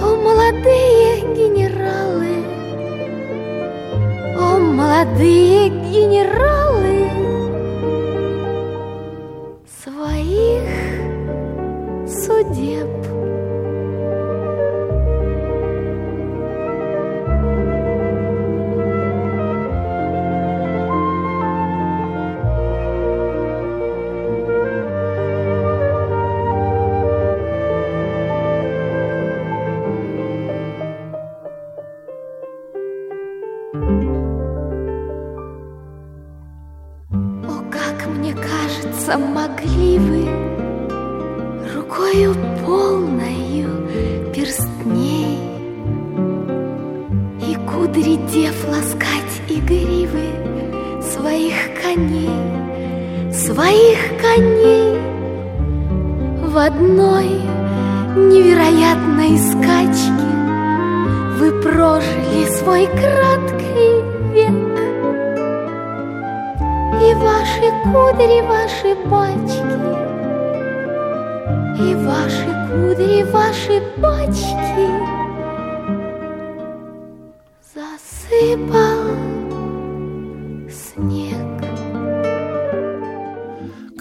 О, 0.00 0.14
молодые 0.14 1.22
генералы 1.34 2.44
О, 4.38 4.58
молодые 4.60 5.70
генералы 5.90 6.51
коснуться 39.02 39.18
могли 39.18 39.98
вы 39.98 40.28
Рукою 41.74 42.34
полною 42.64 43.88
перстней 44.34 45.38
И 47.40 47.54
кудри 47.54 48.16
дев 48.32 48.54
ласкать 48.68 49.42
гривы 49.48 51.02
Своих 51.02 51.54
коней, 51.82 53.32
своих 53.32 53.98
коней 54.20 54.98
В 56.44 56.56
одной 56.56 57.28
невероятной 58.16 59.38
скачке 59.38 60.12
Вы 61.38 61.50
прожили 61.62 62.46
свой 62.58 62.86
краткий 62.86 64.02
век. 64.34 64.61
И 67.12 67.14
ваши 67.14 67.68
кудри, 67.84 68.40
ваши 68.40 68.94
бачки, 69.10 69.76
И 71.78 71.94
ваши 72.06 72.52
кудри, 72.68 73.22
ваши 73.24 73.82
бачки 73.98 74.88
Засыпал. 77.74 78.91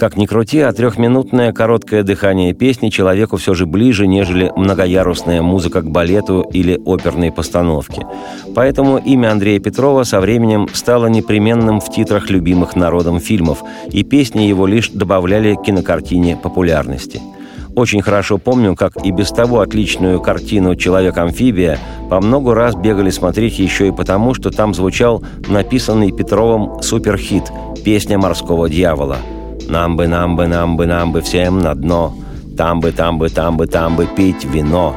Как 0.02 0.18
ни 0.18 0.26
крути, 0.26 0.60
а 0.62 0.74
трехминутное 0.74 1.54
короткое 1.54 2.02
дыхание 2.02 2.54
песни 2.54 2.90
человеку 2.90 3.38
все 3.38 3.54
же 3.54 3.68
ближе, 3.68 4.08
нежели 4.08 4.52
многоярусная 4.56 5.44
музыка 5.44 5.84
к 5.84 5.92
балету 5.92 6.42
или 6.42 6.82
оперной 6.88 7.32
постановке. 7.32 8.08
Поэтому 8.56 8.98
имя 8.98 9.32
Андрея 9.32 9.60
Петрова 9.60 10.02
со 10.02 10.20
временем 10.20 10.68
стало 10.74 11.06
непременным 11.06 11.80
в 11.80 11.92
титрах 11.92 12.32
любимых 12.32 12.76
народом 12.76 13.20
фильмов, 13.20 13.62
и 13.92 14.04
песни 14.04 14.42
его 14.42 14.66
лишь 14.66 14.90
добавляли 14.90 15.56
кинокартине 15.64 16.36
популярности. 16.36 17.22
Очень 17.76 18.02
хорошо 18.02 18.40
помню, 18.40 18.76
как 18.76 19.06
и 19.06 19.12
без 19.12 19.30
того 19.30 19.60
отличную 19.60 20.20
картину 20.20 20.76
«Человек-амфибия» 20.76 21.78
по 22.10 22.20
много 22.20 22.56
раз 22.56 22.74
бегали 22.74 23.12
смотреть 23.12 23.60
еще 23.60 23.90
и 23.90 23.92
потому, 23.92 24.34
что 24.34 24.50
там 24.50 24.74
звучал 24.74 25.24
написанный 25.48 26.12
Петровым 26.12 26.82
суперхит 26.82 27.52
«Песня 27.86 28.18
морского 28.18 28.68
дьявола». 28.68 29.18
Нам 29.70 29.96
бы, 29.96 30.08
нам 30.08 30.36
бы, 30.36 30.48
нам 30.48 30.78
бы, 30.78 30.86
нам 30.86 31.12
бы 31.12 31.22
всем 31.22 31.60
на 31.60 31.76
дно. 31.76 32.14
Там 32.58 32.80
бы, 32.80 32.92
там 32.92 33.18
бы, 33.18 33.30
там 33.30 33.58
бы, 33.58 33.68
там 33.68 33.96
бы 33.96 34.06
пить 34.06 34.44
вино. 34.46 34.96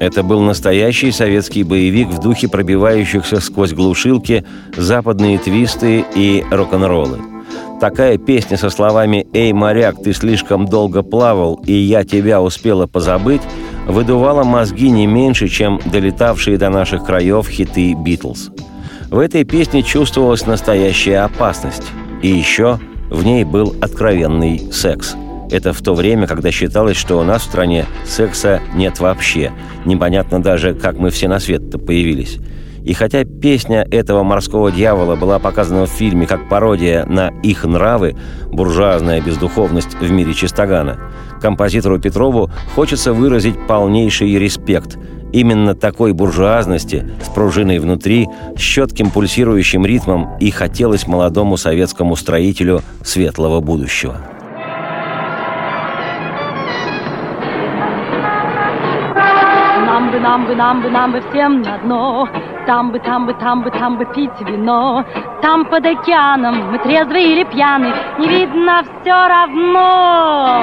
Это 0.00 0.22
был 0.22 0.40
настоящий 0.40 1.12
советский 1.12 1.62
боевик 1.62 2.08
в 2.08 2.18
духе 2.18 2.48
пробивающихся 2.48 3.40
сквозь 3.40 3.72
глушилки 3.72 4.44
западные 4.76 5.38
твисты 5.38 6.04
и 6.14 6.44
рок-н-роллы. 6.50 7.18
Такая 7.80 8.18
песня 8.18 8.56
со 8.56 8.70
словами 8.70 9.26
«Эй, 9.32 9.52
моряк, 9.52 10.02
ты 10.02 10.12
слишком 10.12 10.66
долго 10.66 11.02
плавал, 11.02 11.60
и 11.66 11.72
я 11.72 12.04
тебя 12.04 12.42
успела 12.42 12.86
позабыть» 12.86 13.42
выдувала 13.86 14.44
мозги 14.44 14.88
не 14.88 15.06
меньше, 15.06 15.46
чем 15.46 15.78
долетавшие 15.84 16.56
до 16.56 16.70
наших 16.70 17.04
краев 17.04 17.46
хиты 17.48 17.92
«Битлз». 17.94 18.50
В 19.10 19.18
этой 19.18 19.44
песне 19.44 19.82
чувствовалась 19.82 20.46
настоящая 20.46 21.20
опасность. 21.20 21.84
И 22.22 22.28
еще– 22.28 22.80
в 23.14 23.24
ней 23.24 23.44
был 23.44 23.74
откровенный 23.80 24.72
секс. 24.72 25.14
Это 25.50 25.72
в 25.72 25.80
то 25.82 25.94
время, 25.94 26.26
когда 26.26 26.50
считалось, 26.50 26.96
что 26.96 27.18
у 27.18 27.22
нас 27.22 27.42
в 27.42 27.46
стране 27.46 27.86
секса 28.04 28.60
нет 28.74 28.98
вообще. 28.98 29.52
Непонятно 29.84 30.42
даже, 30.42 30.74
как 30.74 30.98
мы 30.98 31.10
все 31.10 31.28
на 31.28 31.38
свет-то 31.38 31.78
появились. 31.78 32.38
И 32.82 32.92
хотя 32.92 33.24
песня 33.24 33.86
этого 33.90 34.24
морского 34.24 34.70
дьявола 34.70 35.16
была 35.16 35.38
показана 35.38 35.86
в 35.86 35.90
фильме 35.90 36.26
как 36.26 36.48
пародия 36.48 37.06
на 37.06 37.28
их 37.42 37.64
нравы, 37.64 38.16
буржуазная 38.50 39.22
бездуховность 39.22 39.94
в 39.94 40.10
мире 40.10 40.34
чистогана, 40.34 40.98
композитору 41.40 41.98
Петрову 41.98 42.50
хочется 42.74 43.12
выразить 43.12 43.66
полнейший 43.66 44.38
респект– 44.38 44.98
Именно 45.34 45.74
такой 45.74 46.12
буржуазности, 46.12 47.10
с 47.20 47.28
пружиной 47.28 47.80
внутри, 47.80 48.28
с 48.56 48.60
четким 48.60 49.10
пульсирующим 49.10 49.84
ритмом 49.84 50.36
и 50.38 50.52
хотелось 50.52 51.08
молодому 51.08 51.56
советскому 51.56 52.14
строителю 52.14 52.82
светлого 53.02 53.58
будущего. 53.58 54.14
Нам 59.86 60.12
бы, 60.12 60.20
нам 60.20 60.46
бы, 60.46 60.54
нам 60.54 60.82
бы, 60.82 60.90
нам 60.90 61.10
бы 61.10 61.20
всем 61.32 61.62
на 61.62 61.78
дно. 61.78 62.28
Там 62.68 62.92
бы, 62.92 63.00
там 63.00 63.26
бы, 63.26 63.34
там 63.34 63.64
бы, 63.64 63.72
там 63.72 63.98
бы 63.98 64.04
пить 64.14 64.40
вино. 64.40 65.04
Там 65.42 65.64
под 65.64 65.84
океаном 65.84 66.70
мы 66.70 66.78
трезвы 66.78 67.20
или 67.20 67.42
пьяны 67.42 67.92
Не 68.20 68.28
видно 68.28 68.84
все 69.02 69.28
равно. 69.28 70.62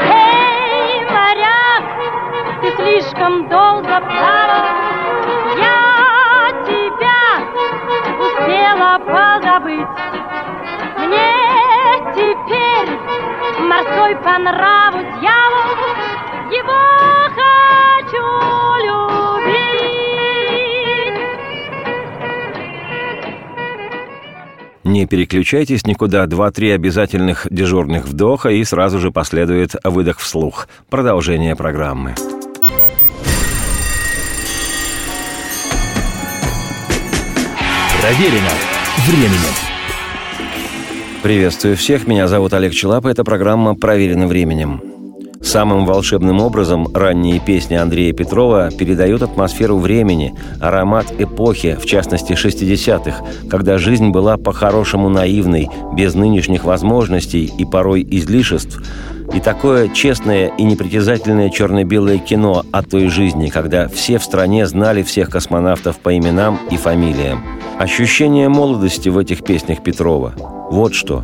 Эй, 0.00 0.35
слишком 2.76 3.48
долго 3.48 4.00
плавал. 4.00 4.66
Я 5.56 6.52
тебя 6.66 7.22
успела 8.18 8.98
позабыть. 8.98 9.88
Мне 10.98 11.32
теперь 12.14 12.90
морской 13.66 14.16
по 14.16 14.38
нраву 14.38 14.98
дьявол, 15.20 15.70
его 16.52 17.34
хочу. 17.34 18.56
Не 24.86 25.04
переключайтесь 25.04 25.84
никуда, 25.84 26.26
два-три 26.26 26.70
обязательных 26.70 27.46
дежурных 27.50 28.06
вдоха 28.06 28.48
и 28.50 28.64
сразу 28.64 28.98
же 28.98 29.10
последует 29.10 29.72
выдох 29.84 30.20
вслух. 30.20 30.68
Продолжение 30.88 31.56
программы. 31.56 32.14
Проверено 38.06 38.50
временем. 39.08 39.52
Приветствую 41.24 41.76
всех, 41.76 42.06
меня 42.06 42.28
зовут 42.28 42.54
Олег 42.54 42.72
Челап, 42.72 43.04
и 43.04 43.08
эта 43.08 43.24
программа 43.24 43.74
«Проверено 43.74 44.28
временем». 44.28 44.95
Самым 45.46 45.86
волшебным 45.86 46.40
образом 46.40 46.88
ранние 46.92 47.38
песни 47.38 47.76
Андрея 47.76 48.12
Петрова 48.12 48.68
передают 48.76 49.22
атмосферу 49.22 49.78
времени, 49.78 50.34
аромат 50.60 51.06
эпохи, 51.20 51.78
в 51.80 51.86
частности 51.86 52.32
60-х, 52.32 53.24
когда 53.48 53.78
жизнь 53.78 54.08
была 54.08 54.38
по-хорошему 54.38 55.08
наивной, 55.08 55.70
без 55.92 56.16
нынешних 56.16 56.64
возможностей 56.64 57.44
и 57.44 57.64
порой 57.64 58.04
излишеств, 58.10 58.82
и 59.32 59.38
такое 59.38 59.88
честное 59.88 60.48
и 60.48 60.64
непритязательное 60.64 61.48
черно-белое 61.48 62.18
кино 62.18 62.64
о 62.72 62.82
той 62.82 63.06
жизни, 63.06 63.46
когда 63.46 63.86
все 63.86 64.18
в 64.18 64.24
стране 64.24 64.66
знали 64.66 65.04
всех 65.04 65.30
космонавтов 65.30 66.00
по 66.00 66.16
именам 66.16 66.58
и 66.72 66.76
фамилиям. 66.76 67.44
Ощущение 67.78 68.48
молодости 68.48 69.08
в 69.10 69.16
этих 69.16 69.44
песнях 69.44 69.80
Петрова. 69.84 70.34
Вот 70.72 70.92
что. 70.92 71.22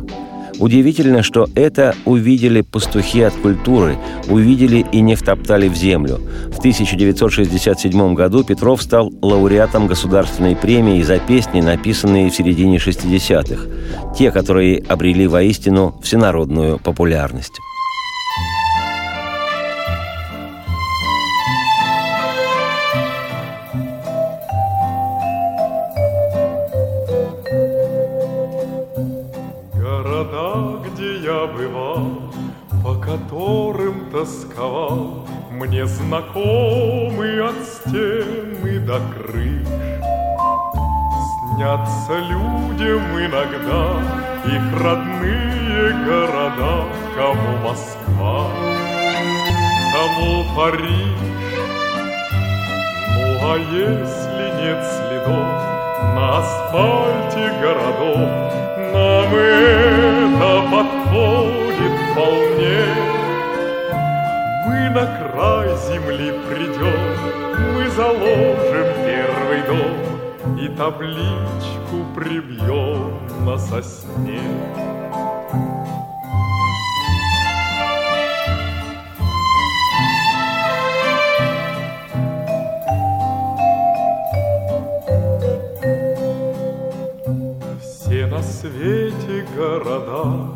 Удивительно, 0.59 1.23
что 1.23 1.47
это 1.55 1.95
увидели 2.05 2.61
пастухи 2.61 3.21
от 3.21 3.33
культуры, 3.33 3.97
увидели 4.29 4.85
и 4.91 5.01
не 5.01 5.15
втоптали 5.15 5.67
в 5.67 5.75
землю. 5.75 6.19
В 6.51 6.59
1967 6.59 8.13
году 8.13 8.43
Петров 8.43 8.81
стал 8.81 9.11
лауреатом 9.21 9.87
государственной 9.87 10.55
премии 10.55 11.01
за 11.01 11.19
песни, 11.19 11.61
написанные 11.61 12.29
в 12.29 12.35
середине 12.35 12.77
60-х. 12.77 14.15
Те, 14.17 14.31
которые 14.31 14.83
обрели 14.87 15.27
воистину 15.27 15.95
всенародную 16.01 16.79
популярность. 16.79 17.59
Мне 35.83 35.91
знакомы 35.91 37.41
от 37.41 37.55
стены 37.65 38.79
до 38.87 39.01
крыш. 39.11 39.67
Снятся 41.55 42.19
людям 42.19 43.03
иногда 43.19 43.99
Их 44.45 44.81
родные 44.81 45.91
города, 46.05 46.85
Кому 47.17 47.57
Москва, 47.65 48.47
кому 49.93 50.45
Париж. 50.55 51.19
Ну 53.09 53.39
а 53.43 53.57
если 53.57 54.45
нет 54.63 54.85
следов 54.85 55.49
На 56.15 56.39
асфальте 56.39 57.51
городов, 57.59 58.29
Нам 58.93 59.35
это 59.35 60.61
подходит 60.71 61.93
вполне 62.09 62.92
земли 65.93 66.33
придем, 66.49 67.73
Мы 67.75 67.89
заложим 67.89 68.87
первый 69.05 69.61
дом 69.67 70.57
И 70.57 70.67
табличку 70.69 72.05
прибьем 72.15 73.45
на 73.45 73.57
сосне. 73.57 74.41
Все 87.81 88.27
на 88.27 88.41
свете 88.41 89.45
города 89.55 90.53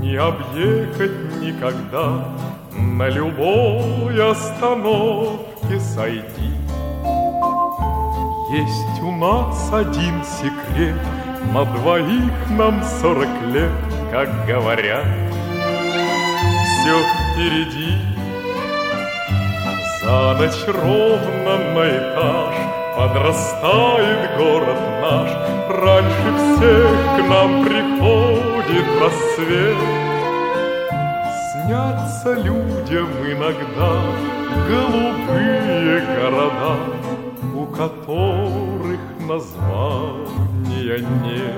Не 0.00 0.16
объехать 0.16 1.40
никогда, 1.40 2.24
на 2.98 3.08
любой 3.08 4.30
остановке 4.30 5.80
сойти. 5.80 6.50
Есть 8.52 9.02
у 9.02 9.10
нас 9.10 9.72
один 9.72 10.22
секрет, 10.24 11.00
на 11.52 11.64
двоих 11.64 12.32
нам 12.50 12.82
сорок 13.00 13.28
лет, 13.52 13.72
как 14.12 14.46
говорят. 14.46 15.06
Все 16.62 16.96
впереди, 17.02 17.98
за 20.00 20.34
ночь 20.34 20.64
ровно 20.68 21.58
на 21.74 21.88
этаж 21.88 22.54
Подрастает 22.96 24.36
город 24.36 24.78
наш, 25.02 25.30
Раньше 25.68 26.28
всех 26.38 27.16
к 27.16 27.28
нам 27.28 27.64
приходит 27.64 28.86
рассвет. 29.00 30.03
Снятся 32.24 32.40
людям 32.40 33.08
иногда 33.22 33.92
голубые 34.66 36.00
города, 36.00 36.76
У 37.54 37.66
которых 37.66 39.00
названия 39.28 40.98
нет. 41.24 41.54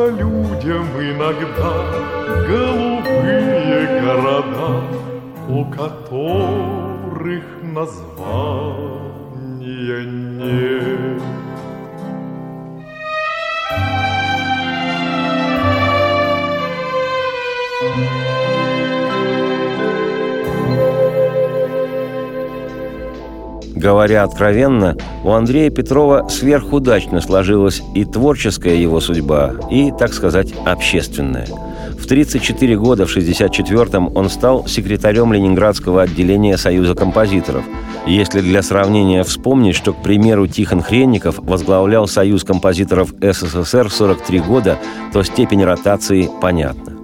Людям 0.00 0.86
иногда 0.98 1.72
голубые 2.48 4.00
города, 4.02 4.82
у 5.50 5.64
которых 5.64 7.44
названия 7.62 9.10
нет. 10.04 11.49
Говоря 23.80 24.24
откровенно, 24.24 24.94
у 25.24 25.30
Андрея 25.30 25.70
Петрова 25.70 26.28
сверхудачно 26.28 27.22
сложилась 27.22 27.80
и 27.94 28.04
творческая 28.04 28.76
его 28.76 29.00
судьба, 29.00 29.54
и, 29.70 29.90
так 29.90 30.12
сказать, 30.12 30.52
общественная. 30.66 31.46
В 31.98 32.06
34 32.06 32.76
года, 32.76 33.06
в 33.06 33.16
64-м, 33.16 34.14
он 34.14 34.28
стал 34.28 34.66
секретарем 34.66 35.32
Ленинградского 35.32 36.02
отделения 36.02 36.58
Союза 36.58 36.94
композиторов. 36.94 37.64
Если 38.06 38.42
для 38.42 38.62
сравнения 38.62 39.24
вспомнить, 39.24 39.76
что, 39.76 39.94
к 39.94 40.02
примеру, 40.02 40.46
Тихон 40.46 40.82
Хренников 40.82 41.38
возглавлял 41.38 42.06
Союз 42.06 42.44
композиторов 42.44 43.14
СССР 43.22 43.88
в 43.88 43.94
43 43.94 44.40
года, 44.40 44.78
то 45.14 45.22
степень 45.22 45.64
ротации 45.64 46.28
понятна. 46.42 46.99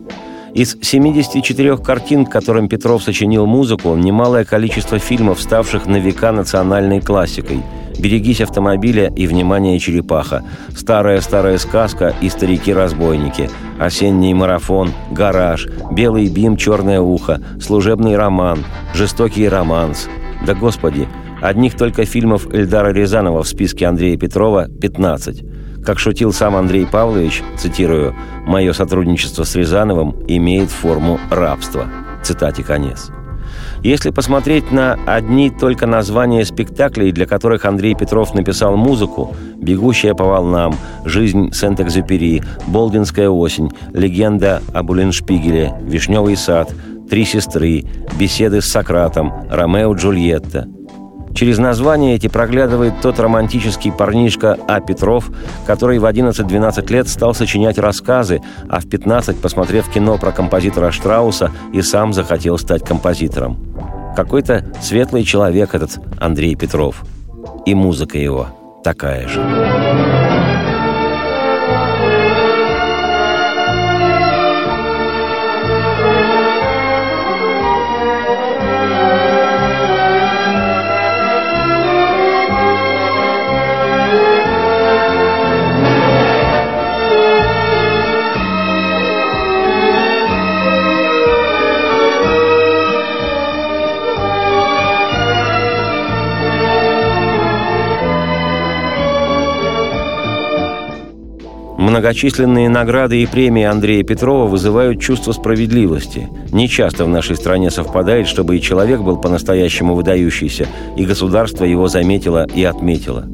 Из 0.55 0.77
74 0.81 1.77
картин, 1.77 2.25
к 2.25 2.31
которым 2.31 2.69
Петров 2.69 3.03
сочинил 3.03 3.47
музыку, 3.47 3.95
немалое 3.95 4.45
количество 4.45 4.99
фильмов, 4.99 5.41
ставших 5.41 5.87
на 5.87 5.97
века 5.97 6.33
национальной 6.33 7.01
классикой. 7.01 7.63
«Берегись 7.99 8.43
автомобиля» 8.43 9.11
и 9.17 9.27
«Внимание, 9.27 9.79
черепаха», 9.79 10.45
«Старая-старая 10.77 11.57
сказка» 11.57 12.15
и 12.21 12.29
«Старики-разбойники», 12.29 13.49
«Осенний 13.79 14.35
марафон», 14.35 14.93
«Гараж», 15.11 15.67
«Белый 15.93 16.29
бим, 16.29 16.57
черное 16.57 17.01
ухо», 17.01 17.41
«Служебный 17.61 18.17
роман», 18.17 18.65
«Жестокий 18.95 19.49
романс». 19.49 20.09
Да 20.47 20.55
господи, 20.55 21.09
одних 21.41 21.77
только 21.77 22.05
фильмов 22.05 22.47
Эльдара 22.53 22.93
Рязанова 22.93 23.43
в 23.43 23.49
списке 23.49 23.87
Андрея 23.87 24.19
Петрова 24.19 24.69
15. 24.69 25.43
Как 25.87 26.01
шутил 26.01 26.33
сам 26.33 26.57
Андрей 26.57 26.85
Павлович, 26.85 27.45
цитирую, 27.57 28.13
«Мое 28.45 28.73
сотрудничество 28.73 29.45
с 29.45 29.55
Рязановым 29.55 30.17
имеет 30.27 30.69
форму 30.69 31.21
рабства». 31.31 31.87
Цитате 32.25 32.65
конец. 32.65 33.13
Если 33.85 34.11
посмотреть 34.11 34.73
на 34.73 34.99
одни 35.07 35.49
только 35.49 35.87
названия 35.87 36.45
спектаклей, 36.45 37.13
для 37.13 37.25
которых 37.25 37.65
Андрей 37.65 37.95
Петров 37.95 38.35
написал 38.35 38.77
музыку 38.77 39.37
«Бегущая 39.59 40.15
по 40.15 40.25
волнам», 40.25 40.75
«Жизнь 41.05 41.53
Сент-Экзюпери», 41.53 42.43
«Болдинская 42.67 43.29
осень», 43.29 43.71
«Легенда 43.93 44.63
об 44.75 44.91
Уллиншпигеле», 44.91 45.73
«Вишневый 45.83 46.37
сад», 46.37 46.69
«Три 47.09 47.25
сестры», 47.25 47.85
«Беседы 48.19 48.61
с 48.61 48.67
Сократом», 48.67 49.33
«Ромео 49.49 49.95
Джульетта», 49.95 50.67
Через 51.37 51.59
название 51.59 52.15
эти 52.15 52.29
проглядывает 52.29 52.95
тот 53.03 53.21
романтический 53.21 53.93
парнишка 53.93 54.57
А. 54.67 54.81
Петров, 54.81 55.29
который 55.67 55.99
в 55.99 56.07
11-12 56.07 56.91
лет 56.91 57.09
стал 57.09 57.35
сочинять 57.35 57.77
рассказы, 57.77 58.41
а 58.71 58.81
в 58.81 58.89
15, 58.89 59.37
посмотрев 59.37 59.87
кино 59.91 60.17
про 60.17 60.33
композитора 60.33 60.91
Штрауса, 60.91 61.51
и 61.75 61.83
сам 61.83 62.15
захотел 62.15 62.57
стать 62.57 62.85
композитором. 62.85 63.59
Какой-то 64.17 64.65
светлый 64.81 65.25
человек 65.25 65.75
этот 65.75 65.99
Андрей 66.19 66.55
Петров. 66.55 67.05
И 67.67 67.75
музыка 67.75 68.17
его 68.17 68.47
такая 68.83 69.29
же. 69.29 69.66
Многочисленные 101.97 102.69
награды 102.69 103.23
и 103.23 103.27
премии 103.27 103.65
Андрея 103.65 104.03
Петрова 104.03 104.47
вызывают 104.47 105.01
чувство 105.01 105.33
справедливости. 105.33 106.29
Нечасто 106.53 107.07
в 107.07 107.09
нашей 107.09 107.37
стране 107.37 107.71
совпадает, 107.71 108.29
чтобы 108.29 108.59
и 108.59 108.61
человек 108.61 109.01
был 109.01 109.17
по-настоящему 109.17 109.95
выдающийся, 109.95 110.67
и 110.95 111.07
государство 111.07 111.65
его 111.65 111.89
заметило 111.89 112.47
и 112.55 112.65
отметило. 112.65 113.25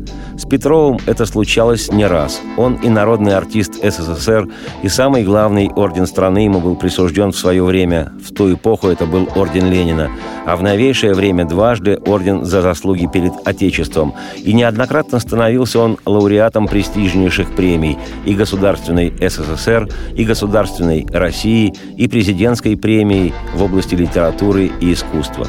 С 0.42 0.44
Петровым 0.44 0.98
это 1.06 1.24
случалось 1.24 1.92
не 1.92 2.04
раз. 2.04 2.40
Он 2.56 2.74
и 2.74 2.88
народный 2.88 3.36
артист 3.36 3.74
СССР, 3.74 4.48
и 4.82 4.88
самый 4.88 5.22
главный 5.22 5.70
орден 5.70 6.04
страны 6.04 6.38
ему 6.40 6.60
был 6.60 6.74
присужден 6.74 7.30
в 7.30 7.38
свое 7.38 7.62
время. 7.62 8.12
В 8.20 8.34
ту 8.34 8.52
эпоху 8.52 8.88
это 8.88 9.06
был 9.06 9.28
орден 9.36 9.70
Ленина. 9.70 10.10
А 10.44 10.56
в 10.56 10.62
новейшее 10.64 11.14
время 11.14 11.44
дважды 11.44 11.96
орден 12.04 12.44
за 12.44 12.60
заслуги 12.60 13.06
перед 13.06 13.32
Отечеством. 13.44 14.14
И 14.36 14.52
неоднократно 14.52 15.20
становился 15.20 15.78
он 15.78 15.96
лауреатом 16.04 16.66
престижнейших 16.66 17.54
премий 17.54 17.96
и 18.26 18.34
государственной 18.34 19.14
СССР, 19.20 19.88
и 20.16 20.24
государственной 20.24 21.06
России, 21.12 21.72
и 21.96 22.08
президентской 22.08 22.76
премии 22.76 23.32
в 23.54 23.62
области 23.62 23.94
литературы 23.94 24.72
и 24.80 24.92
искусства. 24.92 25.46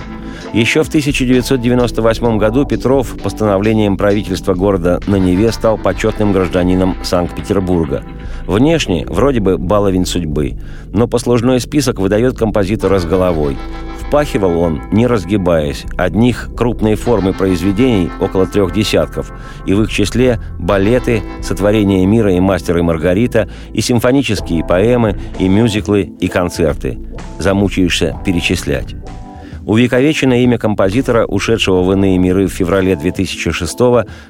Еще 0.54 0.84
в 0.84 0.88
1998 0.88 2.38
году 2.38 2.66
Петров 2.66 3.18
постановлением 3.24 3.98
правительства 3.98 4.54
города 4.54 5.00
на 5.08 5.16
Неве 5.16 5.52
стал 5.52 5.80
почетным 5.80 6.32
гражданином 6.32 6.96
Санкт-Петербурга. 7.02 8.04
Внешне 8.46 9.04
вроде 9.08 9.40
бы 9.40 9.58
баловень 9.58 10.06
судьбы, 10.06 10.60
но 10.92 11.08
послужной 11.08 11.60
список 11.60 11.98
выдает 11.98 12.38
композитора 12.38 13.00
с 13.00 13.06
головой. 13.06 13.58
Впахивал 14.00 14.60
он, 14.60 14.80
не 14.92 15.08
разгибаясь, 15.08 15.86
одних 15.98 16.52
крупной 16.56 16.94
формы 16.94 17.34
произведений 17.34 18.12
около 18.22 18.46
трех 18.46 18.74
десятков, 18.74 19.32
и 19.66 19.74
в 19.74 19.82
их 19.82 19.90
числе 19.90 20.40
балеты, 20.60 21.24
сотворение 21.42 22.06
мира 22.06 22.32
и 22.32 22.40
мастер 22.40 22.78
и 22.78 22.84
Маргарита, 22.84 23.50
и 23.74 23.82
симфонические 23.82 24.64
поэмы, 24.64 25.20
и 25.40 25.48
мюзиклы, 25.48 26.14
и 26.20 26.28
концерты. 26.28 27.00
Замучаешься 27.40 28.16
перечислять. 28.24 28.94
Увековечено 29.66 30.42
имя 30.44 30.58
композитора, 30.58 31.26
ушедшего 31.26 31.84
в 31.84 31.92
иные 31.94 32.18
миры 32.18 32.48
в 32.48 32.54
феврале 32.54 32.96
2006 32.96 33.78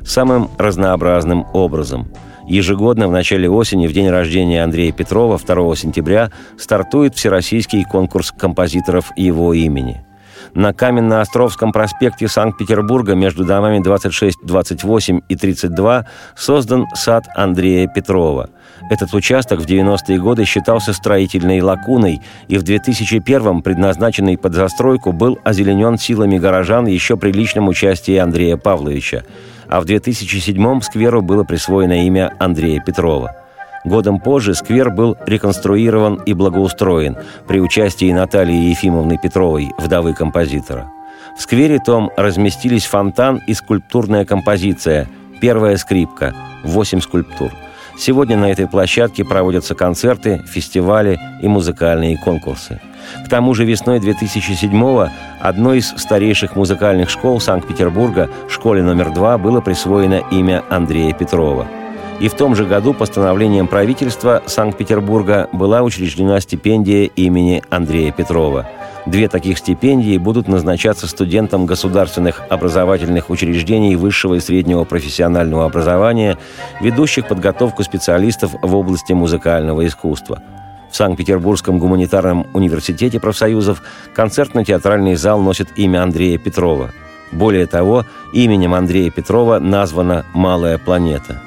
самым 0.06 0.50
разнообразным 0.58 1.46
образом. 1.54 2.08
Ежегодно 2.48 3.08
в 3.08 3.12
начале 3.12 3.50
осени, 3.50 3.88
в 3.88 3.94
день 3.94 4.10
рождения 4.10 4.64
Андрея 4.64 4.92
Петрова, 4.92 5.40
2 5.40 5.76
сентября, 5.76 6.30
стартует 6.58 7.16
Всероссийский 7.16 7.86
конкурс 7.86 8.32
композиторов 8.38 9.12
его 9.16 9.54
имени– 9.54 10.06
на 10.54 10.74
Каменно-Островском 10.74 11.72
проспекте 11.72 12.28
Санкт-Петербурга 12.28 13.16
между 13.16 13.44
домами 13.44 13.80
26, 13.80 14.40
28 14.44 15.22
и 15.28 15.36
32 15.36 16.06
создан 16.36 16.86
сад 16.94 17.26
Андрея 17.36 17.88
Петрова. 17.88 18.50
Этот 18.90 19.14
участок 19.14 19.62
в 19.62 19.66
90-е 19.66 20.20
годы 20.20 20.46
считался 20.46 20.94
строительной 20.94 21.62
лакуной 21.62 22.22
и 22.48 22.58
в 22.58 22.64
2001-м, 22.64 23.62
предназначенный 23.62 24.38
под 24.38 24.54
застройку, 24.54 25.12
был 25.12 25.40
озеленен 25.44 25.98
силами 25.98 26.38
горожан 26.38 26.86
еще 26.86 27.18
при 27.18 27.32
личном 27.32 27.68
участии 27.68 28.18
Андрея 28.18 28.58
Павловича. 28.58 29.24
А 29.68 29.80
в 29.80 29.86
2007-м 29.86 30.82
скверу 30.82 31.22
было 31.22 31.44
присвоено 31.44 32.06
имя 32.06 32.34
Андрея 32.40 32.82
Петрова– 32.82 33.36
Годом 33.86 34.20
позже 34.20 34.56
сквер 34.56 34.90
был 34.90 35.18
реконструирован 35.26 36.16
и 36.26 36.34
благоустроен 36.34 37.18
при 37.48 37.60
участии 37.60 38.12
Натальи 38.12 38.70
Ефимовны 38.70 39.18
Петровой, 39.22 39.72
вдовы 39.78 40.14
композитора. 40.14 40.90
В 41.38 41.42
сквере 41.42 41.80
том 41.80 42.12
разместились 42.16 42.86
фонтан 42.86 43.42
и 43.48 43.54
скульптурная 43.54 44.24
композиция 44.24 45.08
«Первая 45.42 45.78
скрипка»– 45.78 46.34
восемь 46.64 47.02
скульптур. 47.02 47.52
Сегодня 47.98 48.38
на 48.38 48.52
этой 48.52 48.68
площадке 48.68 49.24
проводятся 49.24 49.76
концерты, 49.76 50.44
фестивали 50.48 51.20
и 51.42 51.48
музыкальные 51.48 52.18
конкурсы. 52.18 52.82
К 53.26 53.30
тому 53.30 53.54
же 53.54 53.66
весной 53.66 54.00
2007-го 54.00 55.10
одной 55.42 55.80
из 55.80 55.90
старейших 55.98 56.56
музыкальных 56.56 57.10
школ 57.10 57.40
Санкт-Петербурга, 57.40 58.30
школе 58.50 58.82
номер 58.82 59.14
два, 59.14 59.38
было 59.38 59.62
присвоено 59.62 60.24
имя 60.32 60.64
Андрея 60.70 61.14
Петрова– 61.14 61.68
и 62.20 62.30
в 62.30 62.36
том 62.36 62.56
же 62.56 62.66
году 62.66 62.94
постановлением 62.94 63.68
правительства 63.68 64.44
Санкт-Петербурга 64.46 65.50
была 65.52 65.82
учреждена 65.82 66.40
стипендия 66.40 67.06
имени 67.06 67.62
Андрея 67.70 68.12
Петрова. 68.12 68.66
Две 69.06 69.28
таких 69.28 69.58
стипендии 69.58 70.18
будут 70.18 70.48
назначаться 70.48 71.08
студентам 71.08 71.66
государственных 71.66 72.42
образовательных 72.50 73.30
учреждений 73.30 73.98
высшего 73.98 74.36
и 74.36 74.40
среднего 74.40 74.86
профессионального 74.86 75.66
образования, 75.66 76.38
ведущих 76.80 77.28
подготовку 77.28 77.84
специалистов 77.84 78.52
в 78.62 78.76
области 78.76 79.12
музыкального 79.12 79.86
искусства. 79.86 80.42
В 80.90 80.96
Санкт-Петербургском 80.96 81.80
гуманитарном 81.80 82.48
университете 82.54 83.20
профсоюзов 83.20 83.82
концертно-театральный 84.16 85.16
зал 85.16 85.42
носит 85.42 85.68
имя 85.76 86.04
Андрея 86.04 86.38
Петрова. 86.38 86.92
Более 87.32 87.66
того, 87.66 88.06
именем 88.32 88.74
Андрея 88.74 89.10
Петрова 89.10 89.60
названа 89.60 90.24
«Малая 90.34 90.78
планета». 90.78 91.42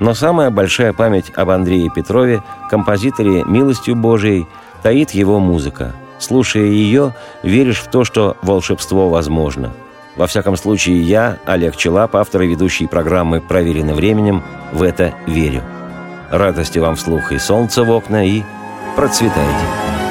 Но 0.00 0.14
самая 0.14 0.50
большая 0.50 0.92
память 0.92 1.30
об 1.36 1.50
Андрее 1.50 1.88
Петрове, 1.94 2.42
композиторе 2.68 3.44
«Милостью 3.44 3.94
Божией», 3.94 4.46
таит 4.82 5.12
его 5.12 5.38
музыка. 5.38 5.94
Слушая 6.22 6.66
ее, 6.66 7.14
веришь 7.42 7.80
в 7.80 7.88
то, 7.88 8.04
что 8.04 8.36
волшебство 8.42 9.08
возможно. 9.08 9.72
Во 10.14 10.28
всяком 10.28 10.56
случае, 10.56 11.02
я, 11.02 11.38
Олег 11.46 11.76
Челап, 11.76 12.14
автор 12.14 12.42
и 12.42 12.46
ведущий 12.46 12.86
программы 12.86 13.40
«Проверено 13.40 13.92
временем», 13.92 14.44
в 14.72 14.84
это 14.84 15.14
верю. 15.26 15.64
Радости 16.30 16.78
вам 16.78 16.94
вслух 16.94 17.32
и 17.32 17.38
солнца 17.38 17.82
в 17.82 17.90
окна, 17.90 18.24
и 18.24 18.44
процветайте! 18.94 20.01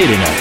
Проверено 0.00 0.24
временем. 0.24 0.39